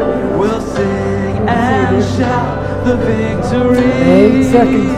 We'll 0.00 0.62
sing 0.62 1.48
and 1.48 2.02
shout 2.16 2.84
the 2.86 2.96
victory. 2.96 3.84
Eight 4.08 4.44
seconds. 4.50 4.96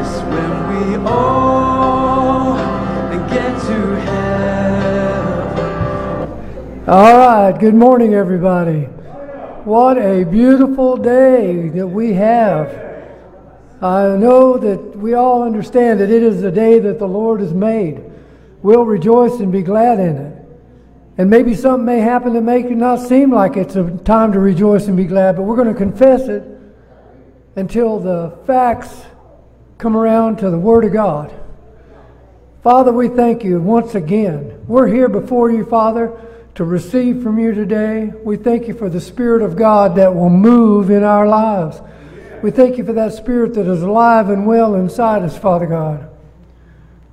It's 0.00 0.22
when 0.32 0.52
we 0.70 0.96
all 1.06 2.56
get 3.28 3.60
to 3.66 3.76
heaven. 4.00 5.48
All 6.88 7.16
right, 7.18 7.52
good 7.60 7.74
morning, 7.74 8.14
everybody. 8.14 8.88
What 9.64 9.98
a 9.98 10.24
beautiful 10.24 10.96
day 10.96 11.68
that 11.68 11.86
we 11.86 12.14
have. 12.14 12.70
I 13.82 14.16
know 14.16 14.56
that 14.56 14.96
we 14.96 15.12
all 15.12 15.42
understand 15.42 16.00
that 16.00 16.10
it 16.10 16.22
is 16.22 16.40
the 16.40 16.50
day 16.50 16.78
that 16.78 16.98
the 16.98 17.06
Lord 17.06 17.40
has 17.40 17.52
made. 17.52 18.02
We'll 18.62 18.86
rejoice 18.86 19.40
and 19.40 19.52
be 19.52 19.62
glad 19.62 20.00
in 20.00 20.16
it. 20.16 20.41
And 21.18 21.28
maybe 21.28 21.54
something 21.54 21.84
may 21.84 21.98
happen 21.98 22.32
to 22.34 22.40
make 22.40 22.66
it 22.66 22.74
not 22.74 22.96
seem 22.96 23.30
like 23.30 23.56
it's 23.56 23.76
a 23.76 23.90
time 23.98 24.32
to 24.32 24.38
rejoice 24.38 24.86
and 24.86 24.96
be 24.96 25.04
glad, 25.04 25.36
but 25.36 25.42
we're 25.42 25.56
going 25.56 25.68
to 25.68 25.74
confess 25.74 26.22
it 26.28 26.42
until 27.54 27.98
the 27.98 28.38
facts 28.46 29.02
come 29.76 29.94
around 29.94 30.38
to 30.38 30.48
the 30.48 30.58
Word 30.58 30.84
of 30.84 30.92
God. 30.92 31.32
Father, 32.62 32.92
we 32.92 33.08
thank 33.08 33.44
you 33.44 33.60
once 33.60 33.94
again. 33.94 34.64
We're 34.66 34.86
here 34.86 35.08
before 35.08 35.50
you, 35.50 35.66
Father, 35.66 36.18
to 36.54 36.64
receive 36.64 37.22
from 37.22 37.38
you 37.38 37.52
today. 37.52 38.10
We 38.22 38.36
thank 38.36 38.66
you 38.66 38.74
for 38.74 38.88
the 38.88 39.00
Spirit 39.00 39.42
of 39.42 39.56
God 39.56 39.96
that 39.96 40.14
will 40.14 40.30
move 40.30 40.90
in 40.90 41.02
our 41.02 41.26
lives. 41.26 41.80
We 42.42 42.50
thank 42.50 42.78
you 42.78 42.84
for 42.84 42.92
that 42.94 43.12
Spirit 43.12 43.54
that 43.54 43.66
is 43.66 43.82
alive 43.82 44.30
and 44.30 44.46
well 44.46 44.76
inside 44.76 45.22
us, 45.22 45.36
Father 45.36 45.66
God. 45.66 46.08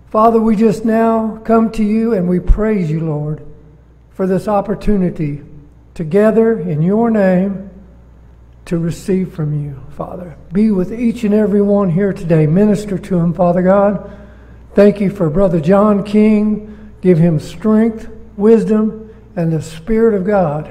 Father, 0.10 0.40
we 0.40 0.56
just 0.56 0.86
now 0.86 1.42
come 1.44 1.70
to 1.74 1.84
you 1.84 2.14
and 2.14 2.30
we 2.30 2.40
praise 2.40 2.90
you, 2.90 3.02
Lord 3.02 3.49
for 4.20 4.28
this 4.28 4.50
opportunity 4.50 5.42
together 5.94 6.60
in 6.60 6.82
your 6.82 7.10
name 7.10 7.70
to 8.66 8.78
receive 8.78 9.34
from 9.34 9.64
you, 9.64 9.82
Father. 9.96 10.36
Be 10.52 10.72
with 10.72 10.92
each 10.92 11.24
and 11.24 11.34
every 11.34 11.62
one 11.62 11.90
here 11.90 12.12
today. 12.12 12.46
Minister 12.46 12.98
to 12.98 13.18
him, 13.18 13.34
Father 13.34 13.62
God. 13.62 14.12
Thank 14.76 15.00
you 15.00 15.10
for 15.10 15.30
Brother 15.30 15.62
John 15.62 16.04
King. 16.04 16.92
Give 17.00 17.18
him 17.18 17.40
strength, 17.40 18.10
wisdom, 18.36 19.10
and 19.38 19.54
the 19.54 19.62
Spirit 19.62 20.14
of 20.14 20.28
God 20.28 20.70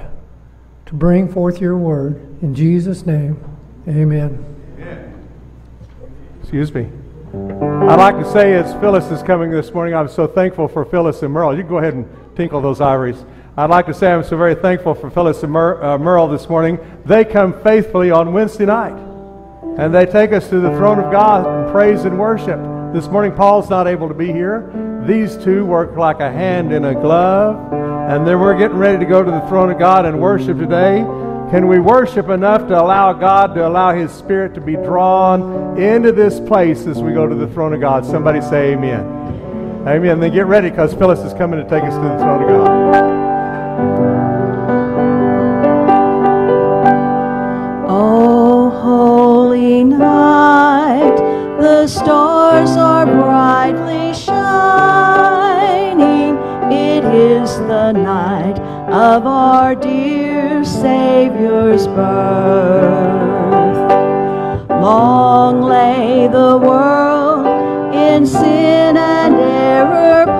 to 0.84 0.94
bring 0.94 1.32
forth 1.32 1.58
your 1.58 1.78
word. 1.78 2.16
In 2.42 2.54
Jesus' 2.54 3.06
name, 3.06 3.42
amen. 3.88 4.44
Excuse 6.42 6.74
me. 6.74 6.90
I'd 7.32 7.96
like 7.96 8.18
to 8.18 8.30
say 8.30 8.52
as 8.52 8.74
Phyllis 8.74 9.10
is 9.10 9.22
coming 9.22 9.50
this 9.50 9.72
morning, 9.72 9.94
I'm 9.94 10.08
so 10.08 10.26
thankful 10.26 10.68
for 10.68 10.84
Phyllis 10.84 11.22
and 11.22 11.32
Merle. 11.32 11.56
You 11.56 11.62
go 11.62 11.78
ahead 11.78 11.94
and 11.94 12.06
tinkle 12.36 12.60
those 12.60 12.82
ivories. 12.82 13.24
I'd 13.58 13.70
like 13.70 13.86
to 13.86 13.94
say 13.94 14.12
I'm 14.12 14.22
so 14.22 14.36
very 14.36 14.54
thankful 14.54 14.94
for 14.94 15.10
Phyllis 15.10 15.42
and 15.42 15.50
Mer, 15.50 15.82
uh, 15.82 15.98
Merle 15.98 16.28
this 16.28 16.48
morning. 16.48 16.78
They 17.04 17.24
come 17.24 17.60
faithfully 17.64 18.08
on 18.08 18.32
Wednesday 18.32 18.66
night, 18.66 18.96
and 19.76 19.92
they 19.92 20.06
take 20.06 20.30
us 20.30 20.48
to 20.50 20.60
the 20.60 20.70
throne 20.76 21.00
of 21.00 21.10
God 21.10 21.40
in 21.44 21.72
praise 21.72 22.04
and 22.04 22.20
worship. 22.20 22.60
This 22.94 23.08
morning, 23.08 23.32
Paul's 23.32 23.68
not 23.68 23.88
able 23.88 24.06
to 24.06 24.14
be 24.14 24.28
here. 24.28 25.02
These 25.08 25.36
two 25.38 25.66
work 25.66 25.96
like 25.96 26.20
a 26.20 26.30
hand 26.30 26.72
in 26.72 26.84
a 26.84 26.94
glove, 26.94 27.56
and 27.72 28.24
then 28.24 28.38
we're 28.38 28.56
getting 28.56 28.76
ready 28.76 28.96
to 29.00 29.04
go 29.04 29.24
to 29.24 29.30
the 29.32 29.40
throne 29.48 29.72
of 29.72 29.78
God 29.80 30.06
and 30.06 30.20
worship 30.20 30.56
today. 30.56 30.98
Can 31.50 31.66
we 31.66 31.80
worship 31.80 32.28
enough 32.28 32.68
to 32.68 32.80
allow 32.80 33.12
God 33.12 33.56
to 33.56 33.66
allow 33.66 33.92
His 33.92 34.12
Spirit 34.12 34.54
to 34.54 34.60
be 34.60 34.74
drawn 34.74 35.76
into 35.76 36.12
this 36.12 36.38
place 36.38 36.86
as 36.86 37.02
we 37.02 37.12
go 37.12 37.26
to 37.26 37.34
the 37.34 37.48
throne 37.48 37.72
of 37.72 37.80
God? 37.80 38.06
Somebody 38.06 38.40
say 38.40 38.74
amen. 38.74 39.00
Amen. 39.84 40.20
Then 40.20 40.32
get 40.32 40.46
ready 40.46 40.70
because 40.70 40.94
Phyllis 40.94 41.18
is 41.18 41.34
coming 41.34 41.60
to 41.60 41.68
take 41.68 41.82
us 41.82 41.94
to 41.94 42.00
the 42.00 42.18
throne 42.18 42.42
of 42.44 42.48
God. 42.48 43.27
Long 64.80 65.60
lay 65.62 66.28
the 66.28 66.56
world 66.56 67.46
in 67.94 68.26
sin 68.26 68.96
and 68.96 69.34
error 69.34 70.37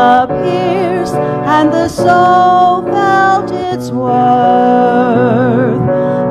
appears 0.00 1.10
and 1.12 1.70
the 1.72 1.88
soul 1.88 2.82
felt 2.90 3.50
its 3.50 3.90
worth. 3.90 5.80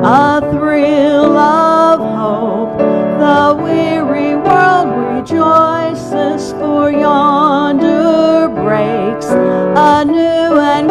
A 0.02 0.40
thrill 0.50 1.36
of 1.36 2.00
hope, 2.00 2.78
the 3.24 3.62
weary 3.62 4.34
world 4.34 4.88
rejoices, 5.14 6.52
for 6.52 6.90
yonder 6.90 8.48
breaks 8.48 9.26
a 9.26 10.04
new 10.04 10.58
and 10.74 10.88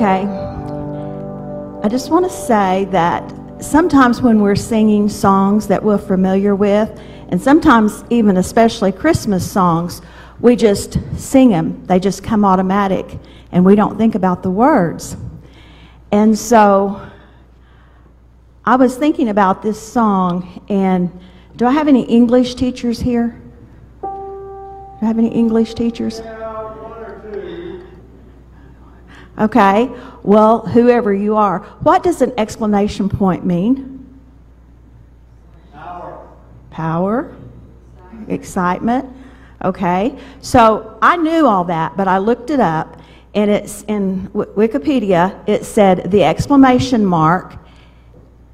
Okay. 0.00 0.24
I 1.84 1.88
just 1.90 2.10
want 2.10 2.24
to 2.24 2.34
say 2.34 2.86
that 2.86 3.34
sometimes 3.62 4.22
when 4.22 4.40
we're 4.40 4.56
singing 4.56 5.10
songs 5.10 5.66
that 5.66 5.82
we're 5.82 5.98
familiar 5.98 6.54
with, 6.54 6.98
and 7.28 7.38
sometimes 7.38 8.02
even 8.08 8.38
especially 8.38 8.92
Christmas 8.92 9.48
songs, 9.52 10.00
we 10.40 10.56
just 10.56 10.98
sing 11.18 11.50
them. 11.50 11.84
They 11.84 12.00
just 12.00 12.24
come 12.24 12.46
automatic, 12.46 13.18
and 13.52 13.62
we 13.62 13.74
don't 13.74 13.98
think 13.98 14.14
about 14.14 14.42
the 14.42 14.50
words. 14.50 15.18
And 16.10 16.38
so 16.38 17.06
I 18.64 18.76
was 18.76 18.96
thinking 18.96 19.28
about 19.28 19.60
this 19.60 19.78
song, 19.78 20.64
and 20.70 21.10
do 21.56 21.66
I 21.66 21.72
have 21.72 21.88
any 21.88 22.04
English 22.04 22.54
teachers 22.54 23.00
here? 23.00 23.38
Do 24.00 24.08
I 24.08 25.04
have 25.04 25.18
any 25.18 25.28
English 25.28 25.74
teachers? 25.74 26.22
Okay, 29.40 29.90
well, 30.22 30.66
whoever 30.66 31.14
you 31.14 31.34
are, 31.34 31.60
what 31.80 32.02
does 32.02 32.20
an 32.20 32.32
explanation 32.36 33.08
point 33.08 33.44
mean? 33.44 34.06
Power. 35.72 36.28
Power. 36.70 37.36
Excitement. 38.28 39.08
Okay, 39.64 40.18
so 40.42 40.98
I 41.00 41.16
knew 41.16 41.46
all 41.46 41.64
that, 41.64 41.96
but 41.96 42.06
I 42.06 42.18
looked 42.18 42.50
it 42.50 42.60
up, 42.60 43.00
and 43.34 43.50
it's 43.50 43.82
in 43.84 44.24
w- 44.26 44.52
Wikipedia. 44.54 45.42
It 45.48 45.64
said 45.64 46.10
the 46.10 46.22
exclamation 46.22 47.04
mark 47.04 47.56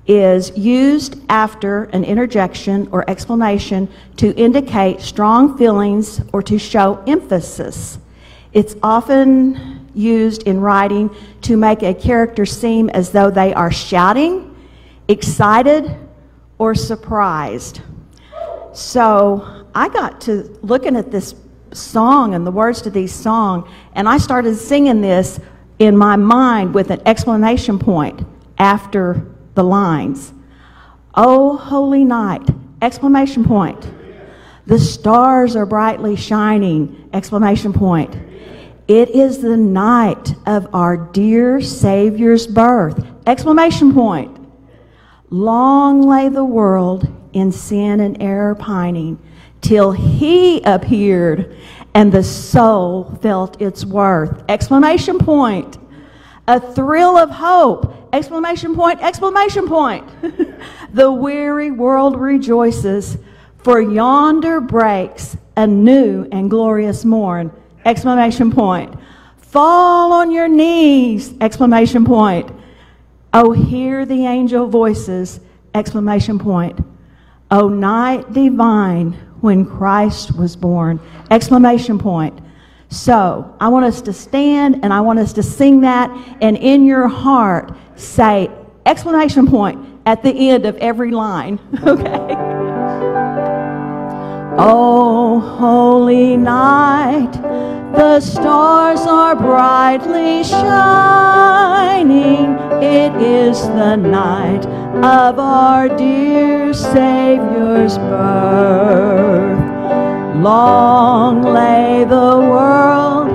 is 0.06 0.56
used 0.56 1.16
after 1.28 1.84
an 1.84 2.04
interjection 2.04 2.88
or 2.92 3.08
explanation 3.10 3.88
to 4.18 4.32
indicate 4.36 5.00
strong 5.00 5.58
feelings 5.58 6.20
or 6.32 6.42
to 6.42 6.58
show 6.58 7.02
emphasis. 7.08 7.98
It's 8.52 8.76
often 8.82 9.75
used 9.96 10.42
in 10.44 10.60
writing 10.60 11.14
to 11.42 11.56
make 11.56 11.82
a 11.82 11.94
character 11.94 12.44
seem 12.46 12.90
as 12.90 13.10
though 13.10 13.30
they 13.30 13.54
are 13.54 13.72
shouting, 13.72 14.54
excited, 15.08 15.96
or 16.58 16.74
surprised. 16.74 17.80
So 18.72 19.64
I 19.74 19.88
got 19.88 20.20
to 20.22 20.58
looking 20.62 20.96
at 20.96 21.10
this 21.10 21.34
song 21.72 22.34
and 22.34 22.46
the 22.46 22.50
words 22.50 22.82
to 22.82 22.90
this 22.90 23.14
song, 23.14 23.70
and 23.94 24.08
I 24.08 24.18
started 24.18 24.56
singing 24.56 25.00
this 25.00 25.40
in 25.78 25.96
my 25.96 26.16
mind 26.16 26.74
with 26.74 26.90
an 26.90 27.00
explanation 27.06 27.78
point 27.78 28.26
after 28.58 29.26
the 29.54 29.64
lines. 29.64 30.32
Oh, 31.14 31.56
holy 31.56 32.04
night! 32.04 32.46
Exclamation 32.82 33.44
point. 33.44 33.88
The 34.66 34.78
stars 34.78 35.56
are 35.56 35.66
brightly 35.66 36.16
shining! 36.16 37.08
Exclamation 37.12 37.72
point. 37.72 38.14
It 38.88 39.10
is 39.10 39.38
the 39.38 39.56
night 39.56 40.34
of 40.46 40.72
our 40.72 40.96
dear 40.96 41.60
Savior's 41.60 42.46
birth! 42.46 43.04
Exclamation 43.26 43.92
point. 43.92 44.38
Long 45.28 46.02
lay 46.02 46.28
the 46.28 46.44
world 46.44 47.08
in 47.32 47.50
sin 47.50 47.98
and 47.98 48.22
error 48.22 48.54
pining, 48.54 49.18
till 49.60 49.90
he 49.90 50.62
appeared 50.62 51.56
and 51.94 52.12
the 52.12 52.22
soul 52.22 53.18
felt 53.22 53.60
its 53.60 53.84
worth. 53.84 54.44
Exclamation 54.48 55.18
point. 55.18 55.78
A 56.46 56.60
thrill 56.60 57.16
of 57.16 57.30
hope. 57.30 58.08
Exclamation 58.12 58.76
point, 58.76 59.00
exclamation 59.00 59.66
point. 59.66 60.06
the 60.92 61.10
weary 61.10 61.72
world 61.72 62.20
rejoices, 62.20 63.18
for 63.58 63.80
yonder 63.80 64.60
breaks 64.60 65.36
a 65.56 65.66
new 65.66 66.28
and 66.30 66.48
glorious 66.48 67.04
morn. 67.04 67.50
Exclamation 67.86 68.50
point. 68.50 68.94
Fall 69.38 70.12
on 70.12 70.30
your 70.30 70.48
knees. 70.48 71.32
Exclamation 71.40 72.04
point. 72.04 72.50
Oh, 73.32 73.52
hear 73.52 74.04
the 74.04 74.26
angel 74.26 74.66
voices. 74.66 75.40
Exclamation 75.74 76.38
point. 76.38 76.78
Oh, 77.50 77.68
night 77.68 78.32
divine 78.32 79.12
when 79.40 79.64
Christ 79.64 80.36
was 80.36 80.56
born. 80.56 80.98
Exclamation 81.30 81.98
point. 81.98 82.38
So 82.88 83.56
I 83.60 83.68
want 83.68 83.84
us 83.86 84.02
to 84.02 84.12
stand 84.12 84.80
and 84.82 84.92
I 84.92 85.00
want 85.00 85.18
us 85.18 85.32
to 85.34 85.42
sing 85.42 85.80
that, 85.82 86.10
and 86.40 86.56
in 86.56 86.86
your 86.86 87.08
heart 87.08 87.72
say 87.94 88.50
exclamation 88.84 89.46
point 89.46 89.78
at 90.06 90.22
the 90.22 90.50
end 90.50 90.66
of 90.66 90.76
every 90.78 91.10
line. 91.10 91.58
Okay. 91.86 92.55
Oh, 94.58 95.40
holy 95.40 96.36
night, 96.36 97.32
the 97.92 98.20
stars 98.20 99.00
are 99.00 99.36
brightly 99.36 100.44
shining. 100.44 102.56
It 102.82 103.14
is 103.20 103.60
the 103.62 103.96
night 103.96 104.64
of 105.04 105.38
our 105.38 105.88
dear 105.88 106.72
Savior's 106.72 107.98
birth. 107.98 109.58
Long 110.42 111.42
lay 111.42 112.04
the 112.04 112.38
world 112.38 113.28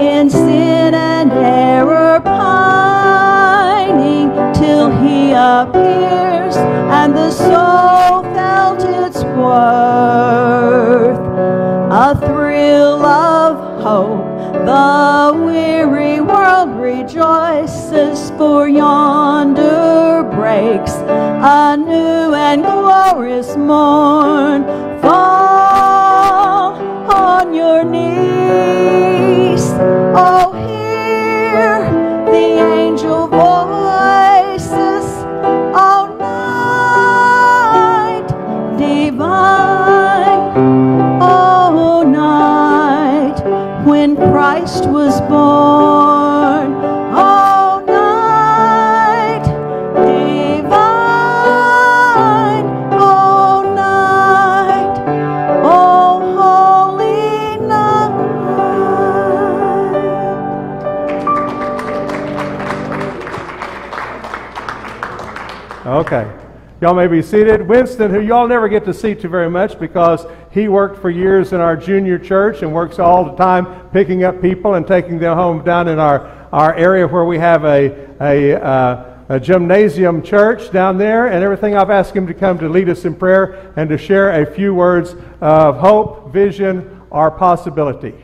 in 0.00 0.30
sin 0.30 0.94
and 0.94 1.32
error 1.32 2.20
pining 2.20 4.28
till 4.52 4.90
he 4.90 5.32
appears 5.32 6.56
and 6.56 7.16
the 7.16 7.30
soul 7.30 8.22
felt 8.34 8.82
its 8.84 9.07
worth. 9.38 11.18
A 11.90 12.14
thrill 12.26 13.04
of 13.04 13.82
hope, 13.82 14.24
the 14.66 15.32
weary 15.44 16.20
world 16.20 16.70
rejoices, 16.78 18.30
for 18.38 18.68
yonder 18.68 20.22
breaks 20.34 20.92
a 20.92 21.76
new 21.76 22.34
and 22.34 22.62
glorious 22.62 23.56
morn. 23.56 24.64
Fall 25.00 26.74
on 27.10 27.54
your 27.54 27.84
knees, 27.84 29.62
oh, 30.14 30.52
Christ 44.68 44.86
was 44.90 45.18
born. 45.22 46.72
Night 47.86 49.42
divine. 49.94 50.68
Night. 53.74 54.98
Holy 55.64 57.56
night. 57.66 58.16
Okay. 65.86 66.30
Y'all 66.82 66.94
may 66.94 67.06
be 67.06 67.22
seated. 67.22 67.66
Winston, 67.66 68.10
who 68.10 68.20
y'all 68.20 68.46
never 68.46 68.68
get 68.68 68.84
to 68.84 68.92
see 68.92 69.14
too 69.14 69.28
very 69.28 69.48
much 69.48 69.80
because 69.80 70.26
he 70.58 70.68
worked 70.68 71.00
for 71.00 71.08
years 71.08 71.52
in 71.52 71.60
our 71.60 71.76
junior 71.76 72.18
church 72.18 72.62
and 72.62 72.72
works 72.74 72.98
all 72.98 73.24
the 73.24 73.36
time 73.36 73.88
picking 73.90 74.24
up 74.24 74.42
people 74.42 74.74
and 74.74 74.86
taking 74.86 75.18
them 75.18 75.36
home 75.36 75.62
down 75.62 75.86
in 75.86 75.98
our, 75.98 76.26
our 76.52 76.74
area 76.74 77.06
where 77.06 77.24
we 77.24 77.38
have 77.38 77.64
a, 77.64 78.08
a, 78.20 78.60
uh, 78.60 79.18
a 79.28 79.38
gymnasium 79.40 80.22
church 80.22 80.72
down 80.72 80.98
there 80.98 81.28
and 81.28 81.44
everything. 81.44 81.76
I've 81.76 81.90
asked 81.90 82.14
him 82.14 82.26
to 82.26 82.34
come 82.34 82.58
to 82.58 82.68
lead 82.68 82.88
us 82.88 83.04
in 83.04 83.14
prayer 83.14 83.72
and 83.76 83.88
to 83.90 83.96
share 83.96 84.42
a 84.42 84.46
few 84.52 84.74
words 84.74 85.14
of 85.40 85.76
hope, 85.76 86.32
vision, 86.32 87.02
or 87.10 87.30
possibility. 87.30 88.14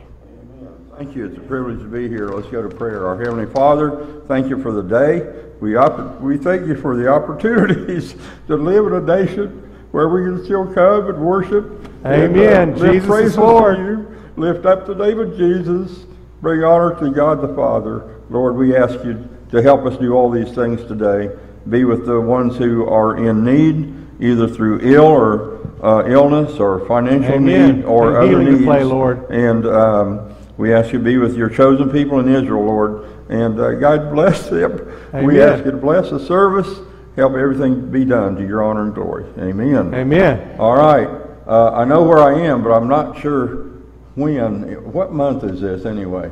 Thank 0.97 1.15
you. 1.15 1.25
It's 1.25 1.37
a 1.37 1.41
privilege 1.41 1.79
to 1.79 1.85
be 1.85 2.07
here. 2.07 2.29
Let's 2.29 2.47
go 2.47 2.67
to 2.67 2.73
prayer. 2.73 3.07
Our 3.07 3.17
Heavenly 3.17 3.51
Father, 3.53 4.21
thank 4.27 4.49
you 4.49 4.61
for 4.61 4.71
the 4.71 4.83
day. 4.83 5.43
We, 5.59 5.75
opp- 5.75 6.19
we 6.21 6.37
thank 6.37 6.67
you 6.67 6.75
for 6.75 6.97
the 6.97 7.07
opportunities 7.07 8.15
to 8.47 8.55
live 8.55 8.87
in 8.87 8.93
a 8.93 9.01
nation 9.01 9.64
where 9.95 10.09
we 10.09 10.25
can 10.25 10.43
still 10.43 10.65
come 10.73 11.07
and 11.07 11.17
worship. 11.25 11.63
and, 12.03 12.35
Amen. 12.35 12.75
lift 12.75 12.93
Jesus 13.05 13.31
is 13.31 13.37
Lord. 13.37 13.77
you, 13.77 14.05
lift 14.35 14.65
up 14.65 14.85
the 14.85 14.93
name 14.93 15.19
of 15.19 15.37
Jesus, 15.37 16.05
bring 16.41 16.65
honor 16.65 16.99
to 16.99 17.11
God 17.11 17.41
the 17.41 17.55
Father. 17.55 18.19
Lord, 18.29 18.57
we 18.57 18.75
ask 18.75 18.95
you 19.05 19.25
to 19.51 19.61
help 19.61 19.85
us 19.85 19.97
do 19.97 20.11
all 20.13 20.29
these 20.29 20.53
things 20.53 20.83
today. 20.83 21.33
Be 21.69 21.85
with 21.85 22.05
the 22.05 22.19
ones 22.19 22.57
who 22.57 22.85
are 22.89 23.15
in 23.15 23.45
need, 23.45 23.95
either 24.19 24.49
through 24.49 24.81
ill 24.81 25.05
or 25.05 25.61
uh, 25.81 26.03
illness 26.09 26.59
or 26.59 26.85
financial 26.87 27.35
Amen. 27.35 27.77
need 27.77 27.85
or 27.85 28.21
And 28.21 28.35
other 28.35 28.43
needs. 28.43 28.65
play, 28.65 28.83
Lord. 28.83 29.31
And 29.31 29.65
um, 29.65 30.35
we 30.57 30.73
ask 30.73 30.91
you 30.91 30.99
to 30.99 31.05
be 31.05 31.15
with 31.15 31.37
your 31.37 31.47
chosen 31.47 31.89
people 31.89 32.19
in 32.19 32.27
Israel, 32.27 32.65
Lord. 32.65 33.09
And 33.29 33.57
uh, 33.57 33.71
God 33.75 34.11
bless 34.13 34.49
them. 34.49 34.91
We 35.23 35.41
ask 35.41 35.63
you 35.63 35.71
to 35.71 35.77
bless 35.77 36.09
the 36.09 36.19
service. 36.19 36.67
Help 37.15 37.33
everything 37.35 37.89
be 37.89 38.03
done 38.03 38.35
to 38.35 38.45
your 38.45 38.61
honor 38.61 38.83
and 38.83 38.93
glory. 38.93 39.25
Amen. 39.37 39.93
Amen. 39.93 40.59
All 40.59 40.75
right. 40.75 41.07
Uh, 41.47 41.71
I 41.71 41.85
know 41.85 42.03
where 42.03 42.19
I 42.19 42.41
am, 42.41 42.61
but 42.61 42.71
I'm 42.71 42.89
not 42.89 43.21
sure 43.21 43.67
when. 44.15 44.91
What 44.91 45.13
month 45.13 45.45
is 45.45 45.61
this 45.61 45.85
anyway? 45.85 46.29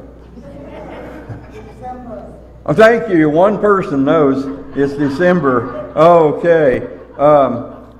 December. 1.53 2.37
Oh, 2.65 2.73
thank 2.73 3.09
you. 3.09 3.29
One 3.29 3.59
person 3.59 4.03
knows 4.03 4.45
it's 4.75 4.93
December. 4.93 5.93
Okay. 5.95 6.85
Um, 7.17 7.97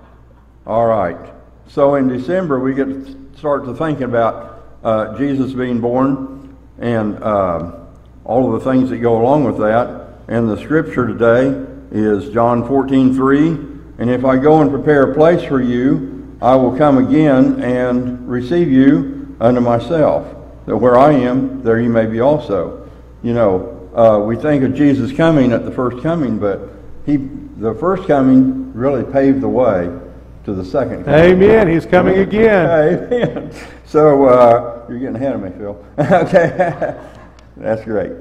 all 0.66 0.86
right. 0.86 1.34
So 1.68 1.96
in 1.96 2.10
December, 2.10 2.60
we 2.60 2.74
get 2.74 2.86
to 2.86 3.38
start 3.38 3.64
to 3.66 3.76
thinking 3.76 4.04
about 4.04 4.66
uh, 4.84 5.18
Jesus 5.18 5.54
being 5.54 5.80
born 5.80 6.58
and 6.80 7.24
um 7.24 7.80
all 8.26 8.54
of 8.54 8.62
the 8.62 8.72
things 8.72 8.90
that 8.90 8.98
go 8.98 9.22
along 9.22 9.44
with 9.46 9.58
that. 9.60 10.20
And 10.28 10.50
the 10.50 10.58
scripture 10.58 11.08
today 11.08 11.66
is 11.94 12.34
John 12.34 12.68
14, 12.68 13.16
3. 13.16 13.48
And 14.00 14.10
if 14.10 14.26
I 14.26 14.38
go 14.38 14.62
and 14.62 14.70
prepare 14.72 15.12
a 15.12 15.14
place 15.14 15.44
for 15.44 15.62
you, 15.62 16.38
I 16.42 16.56
will 16.56 16.76
come 16.76 16.98
again 16.98 17.62
and 17.62 18.28
receive 18.28 18.70
you 18.70 19.38
unto 19.40 19.62
myself, 19.62 20.28
that 20.66 20.76
where 20.76 20.98
I 20.98 21.14
am, 21.14 21.62
there 21.62 21.80
you 21.80 21.90
may 21.90 22.06
be 22.06 22.20
also. 22.20 22.90
You 23.22 23.34
know, 23.34 23.92
uh, 23.96 24.20
we 24.20 24.36
think 24.36 24.64
of 24.64 24.74
Jesus 24.74 25.16
coming 25.16 25.54
at 25.54 25.64
the 25.64 25.72
first 25.72 26.02
coming, 26.04 26.40
but 26.40 26.70
he, 27.06 27.18
the 27.18 27.76
first 27.76 28.08
coming 28.08 28.74
really 28.74 29.04
paved 29.04 29.42
the 29.42 29.48
way 29.48 29.90
to 30.46 30.54
the 30.54 30.66
second 30.66 31.06
coming. 31.06 31.20
Amen. 31.20 31.68
He's 31.70 31.86
coming 31.86 32.18
again. 32.18 32.70
Amen. 32.70 33.56
So 33.86 34.26
uh, 34.26 34.86
you're 34.90 35.00
getting 35.00 35.16
ahead 35.16 35.36
of 35.36 35.42
me, 35.44 35.52
Phil. 35.52 35.86
okay, 36.00 37.00
that's 37.56 37.84
great. 37.84 38.12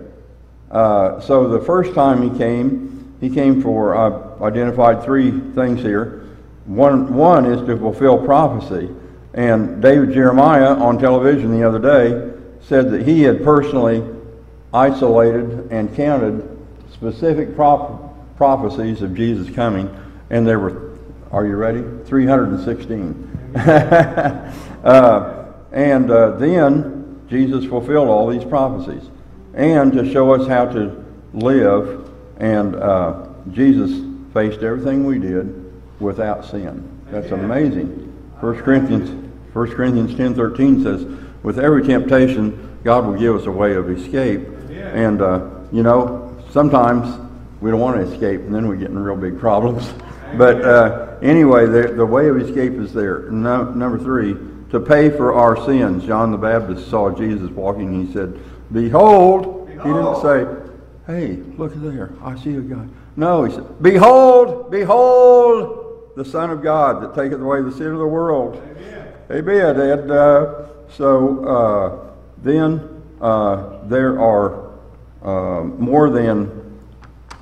Uh, 0.70 1.20
so 1.20 1.48
the 1.48 1.60
first 1.60 1.94
time 1.94 2.22
he 2.22 2.38
came, 2.38 3.01
he 3.22 3.30
came 3.30 3.62
for 3.62 3.94
I've 3.94 4.42
identified 4.42 5.04
three 5.04 5.30
things 5.54 5.80
here. 5.80 6.26
One 6.66 7.14
one 7.14 7.46
is 7.46 7.64
to 7.68 7.78
fulfill 7.78 8.18
prophecy, 8.18 8.90
and 9.32 9.80
David 9.80 10.12
Jeremiah 10.12 10.74
on 10.74 10.98
television 10.98 11.58
the 11.58 11.66
other 11.66 11.78
day 11.78 12.32
said 12.60 12.90
that 12.90 13.06
he 13.06 13.22
had 13.22 13.44
personally 13.44 14.04
isolated 14.74 15.70
and 15.70 15.94
counted 15.94 16.48
specific 16.92 17.54
prop- 17.54 18.36
prophecies 18.36 19.02
of 19.02 19.14
Jesus 19.14 19.54
coming, 19.54 19.88
and 20.30 20.44
there 20.44 20.58
were, 20.58 20.98
are 21.30 21.46
you 21.46 21.54
ready? 21.54 21.84
316. 22.06 23.54
uh, 23.56 25.52
and 25.70 26.10
uh, 26.10 26.32
then 26.38 27.24
Jesus 27.28 27.64
fulfilled 27.66 28.08
all 28.08 28.28
these 28.28 28.44
prophecies, 28.44 29.08
and 29.54 29.92
to 29.92 30.12
show 30.12 30.32
us 30.32 30.48
how 30.48 30.64
to 30.66 31.04
live, 31.34 32.01
and 32.38 32.76
uh, 32.76 33.26
Jesus 33.50 34.04
faced 34.32 34.62
everything 34.62 35.04
we 35.04 35.18
did 35.18 35.72
without 36.00 36.44
sin. 36.44 36.88
That's 37.10 37.30
amazing. 37.30 37.88
1 38.40 38.62
Corinthians, 38.62 39.10
1 39.52 39.70
Corinthians 39.72 40.14
10, 40.16 40.34
13 40.34 40.82
says, 40.82 41.04
with 41.42 41.58
every 41.58 41.84
temptation, 41.84 42.78
God 42.84 43.06
will 43.06 43.18
give 43.18 43.36
us 43.36 43.46
a 43.46 43.50
way 43.50 43.74
of 43.74 43.90
escape. 43.90 44.46
And, 44.70 45.22
uh, 45.22 45.48
you 45.70 45.82
know, 45.82 46.36
sometimes 46.50 47.18
we 47.60 47.70
don't 47.70 47.80
want 47.80 47.96
to 47.96 48.12
escape, 48.12 48.40
and 48.40 48.54
then 48.54 48.66
we 48.66 48.76
get 48.76 48.90
in 48.90 48.98
real 48.98 49.16
big 49.16 49.38
problems. 49.38 49.92
But 50.34 50.62
uh, 50.62 51.18
anyway, 51.20 51.66
the, 51.66 51.92
the 51.94 52.06
way 52.06 52.28
of 52.28 52.38
escape 52.38 52.72
is 52.72 52.94
there. 52.94 53.30
No, 53.30 53.64
number 53.64 53.98
three, 53.98 54.34
to 54.70 54.80
pay 54.80 55.10
for 55.10 55.34
our 55.34 55.62
sins. 55.66 56.06
John 56.06 56.30
the 56.30 56.38
Baptist 56.38 56.88
saw 56.88 57.10
Jesus 57.10 57.50
walking. 57.50 57.88
and 57.88 58.06
He 58.06 58.12
said, 58.14 58.40
Behold. 58.72 59.68
He 59.68 59.76
didn't 59.76 60.22
say, 60.22 60.46
Hey, 61.12 61.36
look 61.58 61.74
there. 61.74 62.14
I 62.22 62.38
see 62.38 62.54
a 62.54 62.62
guy. 62.62 62.86
No, 63.16 63.44
he 63.44 63.54
said, 63.54 63.82
Behold, 63.82 64.70
behold, 64.70 66.12
the 66.16 66.24
Son 66.24 66.48
of 66.48 66.62
God 66.62 67.02
that 67.02 67.14
taketh 67.14 67.38
away 67.38 67.60
the 67.60 67.70
sin 67.70 67.88
of 67.88 67.98
the 67.98 68.06
world. 68.06 68.56
Amen. 69.30 69.78
And 69.78 70.10
uh, 70.10 70.68
so 70.88 71.44
uh, 71.44 72.14
then 72.38 73.02
uh, 73.20 73.86
there 73.88 74.18
are 74.18 74.72
uh, 75.22 75.64
more 75.64 76.08
than, 76.08 76.78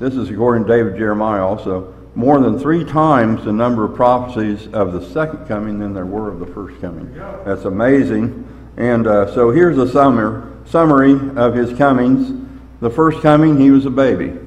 this 0.01 0.17
is 0.17 0.31
according 0.31 0.67
to 0.67 0.77
David 0.77 0.97
Jeremiah 0.97 1.47
also, 1.47 1.95
more 2.17 2.41
than 2.41 2.59
three 2.59 2.85
times 2.85 3.45
the 3.45 3.53
number 3.53 3.85
of 3.85 3.95
prophecies 3.95 4.67
of 4.73 4.93
the 4.93 5.09
second 5.13 5.47
coming 5.47 5.79
than 5.79 5.95
there 5.95 6.07
were 6.07 6.29
of 6.29 6.41
the 6.41 6.47
first 6.47 6.81
coming. 6.81 7.15
That's 7.45 7.67
amazing. 7.67 8.49
And 8.77 9.07
uh, 9.07 9.33
so 9.33 9.53
here's 9.53 9.79
a 9.79 9.89
summary, 9.89 10.43
summary 10.65 11.13
of 11.37 11.55
his 11.55 11.79
comings. 11.79 12.49
The 12.81 12.91
first 12.91 13.21
coming, 13.21 13.59
he 13.59 13.71
was 13.71 13.85
a 13.85 13.91
baby. 13.91 14.39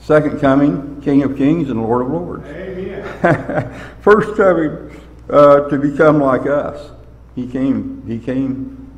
Second 0.00 0.40
coming, 0.40 1.00
King 1.02 1.22
of 1.22 1.36
Kings 1.36 1.70
and 1.70 1.82
Lord 1.82 2.02
of 2.02 2.12
Lords. 2.12 2.46
Amen. 2.46 3.80
first 4.00 4.36
coming, 4.36 4.90
uh, 5.28 5.68
to 5.68 5.78
become 5.78 6.20
like 6.20 6.46
us. 6.46 6.90
He 7.34 7.46
came, 7.46 8.02
he 8.06 8.18
came, 8.18 8.90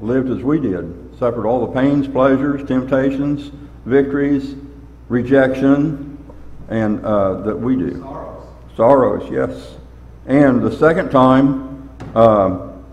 lived 0.00 0.30
as 0.30 0.42
we 0.42 0.58
did, 0.60 1.16
suffered 1.18 1.46
all 1.46 1.66
the 1.66 1.72
pains, 1.72 2.08
pleasures, 2.08 2.66
temptations, 2.66 3.52
victories, 3.84 4.54
rejection, 5.08 6.18
and 6.68 7.04
uh, 7.04 7.40
that 7.42 7.56
we 7.56 7.76
do. 7.76 8.00
Sorrows. 8.00 8.46
Sorrows, 8.76 9.30
yes. 9.30 9.76
And 10.26 10.62
the 10.62 10.74
second 10.76 11.10
time, 11.10 11.90
um, 12.14 12.84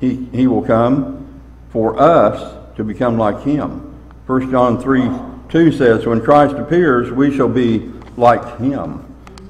he, 0.00 0.26
he 0.32 0.46
will 0.46 0.62
come 0.62 1.40
for 1.70 2.00
us 2.00 2.56
to 2.76 2.84
become 2.84 3.16
like 3.18 3.42
him. 3.42 3.89
1 4.30 4.48
John 4.48 4.80
3 4.80 5.10
2 5.48 5.72
says, 5.72 6.06
When 6.06 6.20
Christ 6.20 6.54
appears, 6.54 7.10
we 7.10 7.36
shall 7.36 7.48
be 7.48 7.90
like 8.16 8.60
him. 8.60 9.04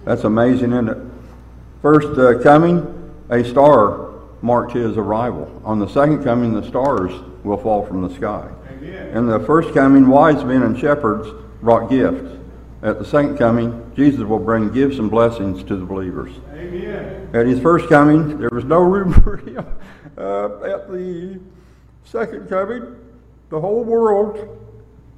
That's 0.06 0.24
amazing, 0.24 0.72
isn't 0.72 0.88
it? 0.88 0.96
First 1.82 2.18
uh, 2.18 2.42
coming, 2.42 3.12
a 3.28 3.44
star 3.44 4.14
marked 4.40 4.72
his 4.72 4.96
arrival. 4.96 5.60
On 5.66 5.78
the 5.78 5.86
second 5.86 6.24
coming, 6.24 6.54
the 6.54 6.66
stars 6.66 7.12
will 7.44 7.58
fall 7.58 7.84
from 7.84 8.00
the 8.00 8.14
sky. 8.14 8.48
Amen. 8.70 9.08
In 9.18 9.26
the 9.26 9.40
first 9.40 9.74
coming, 9.74 10.08
wise 10.08 10.42
men 10.46 10.62
and 10.62 10.78
shepherds 10.78 11.28
brought 11.60 11.90
gifts. 11.90 12.38
At 12.82 12.98
the 12.98 13.04
second 13.04 13.36
coming, 13.36 13.92
Jesus 13.94 14.22
will 14.22 14.38
bring 14.38 14.72
gifts 14.72 14.96
and 14.96 15.10
blessings 15.10 15.62
to 15.64 15.76
the 15.76 15.84
believers. 15.84 16.32
Amen. 16.54 17.28
At 17.34 17.44
his 17.44 17.60
first 17.60 17.86
coming, 17.90 18.38
there 18.38 18.48
was 18.50 18.64
no 18.64 18.80
room 18.80 19.12
for 19.24 19.36
him. 19.36 19.66
Uh, 20.16 20.64
at 20.64 20.90
the 20.90 21.38
second 22.02 22.48
coming, 22.48 22.96
the 23.50 23.60
whole 23.60 23.84
world 23.84 24.59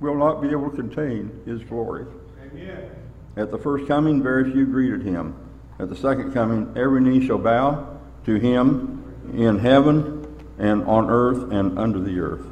will 0.02 0.16
not 0.16 0.42
be 0.42 0.48
able 0.48 0.68
to 0.68 0.76
contain 0.76 1.40
his 1.46 1.62
glory. 1.62 2.04
Amen. 2.44 2.90
At 3.36 3.50
the 3.50 3.58
first 3.58 3.86
coming, 3.86 4.22
very 4.22 4.50
few 4.50 4.66
greeted 4.66 5.02
him. 5.02 5.34
At 5.78 5.88
the 5.88 5.96
second 5.96 6.34
coming, 6.34 6.72
every 6.76 7.00
knee 7.00 7.26
shall 7.26 7.38
bow 7.38 7.98
to 8.26 8.34
him 8.34 9.02
in 9.32 9.58
heaven 9.58 10.26
and 10.58 10.82
on 10.84 11.08
earth 11.08 11.50
and 11.52 11.78
under 11.78 12.00
the 12.00 12.18
earth. 12.20 12.44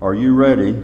Are 0.00 0.14
you 0.14 0.34
ready 0.34 0.82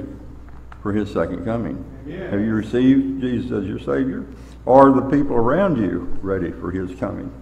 for 0.83 0.93
his 0.93 1.11
second 1.11 1.45
coming? 1.45 1.85
Amen. 2.07 2.31
Have 2.31 2.41
you 2.41 2.55
received 2.55 3.21
Jesus 3.21 3.51
as 3.53 3.65
your 3.65 3.79
Savior? 3.79 4.27
Are 4.67 4.93
the 4.93 5.03
people 5.03 5.35
around 5.35 5.79
you 5.79 6.19
ready 6.21 6.51
for 6.51 6.71
his 6.71 6.99
coming? 6.99 7.33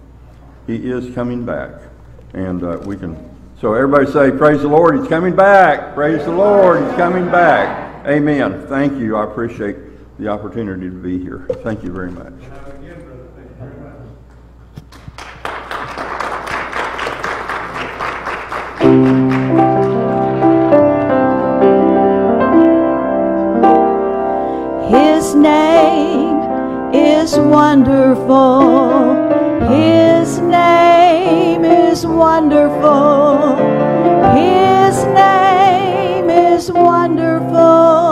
He 0.65 0.89
is 0.89 1.13
coming 1.13 1.45
back. 1.45 1.81
And 2.33 2.63
uh, 2.63 2.79
we 2.85 2.95
can, 2.95 3.35
so 3.59 3.73
everybody 3.73 4.09
say, 4.11 4.31
Praise 4.31 4.61
the 4.61 4.67
Lord, 4.67 4.99
he's 4.99 5.07
coming 5.07 5.35
back. 5.35 5.93
Praise 5.93 6.23
the 6.23 6.31
Lord, 6.31 6.83
he's 6.83 6.95
coming 6.95 7.25
back. 7.25 7.86
Amen. 8.07 8.65
Thank 8.67 8.97
you. 8.99 9.17
I 9.17 9.25
appreciate 9.25 9.75
the 10.17 10.29
opportunity 10.29 10.89
to 10.89 10.95
be 10.95 11.19
here. 11.19 11.45
Thank 11.61 11.83
you 11.83 11.91
very 11.91 12.09
much. 12.09 12.31
His 24.89 25.35
name 25.35 26.93
is 26.93 27.37
wonderful. 27.37 29.15
His 29.67 30.39
name 30.39 31.65
is 31.65 32.07
wonderful. 32.07 33.57
His 34.33 34.66
is 36.57 36.71
wonderful. 36.71 38.06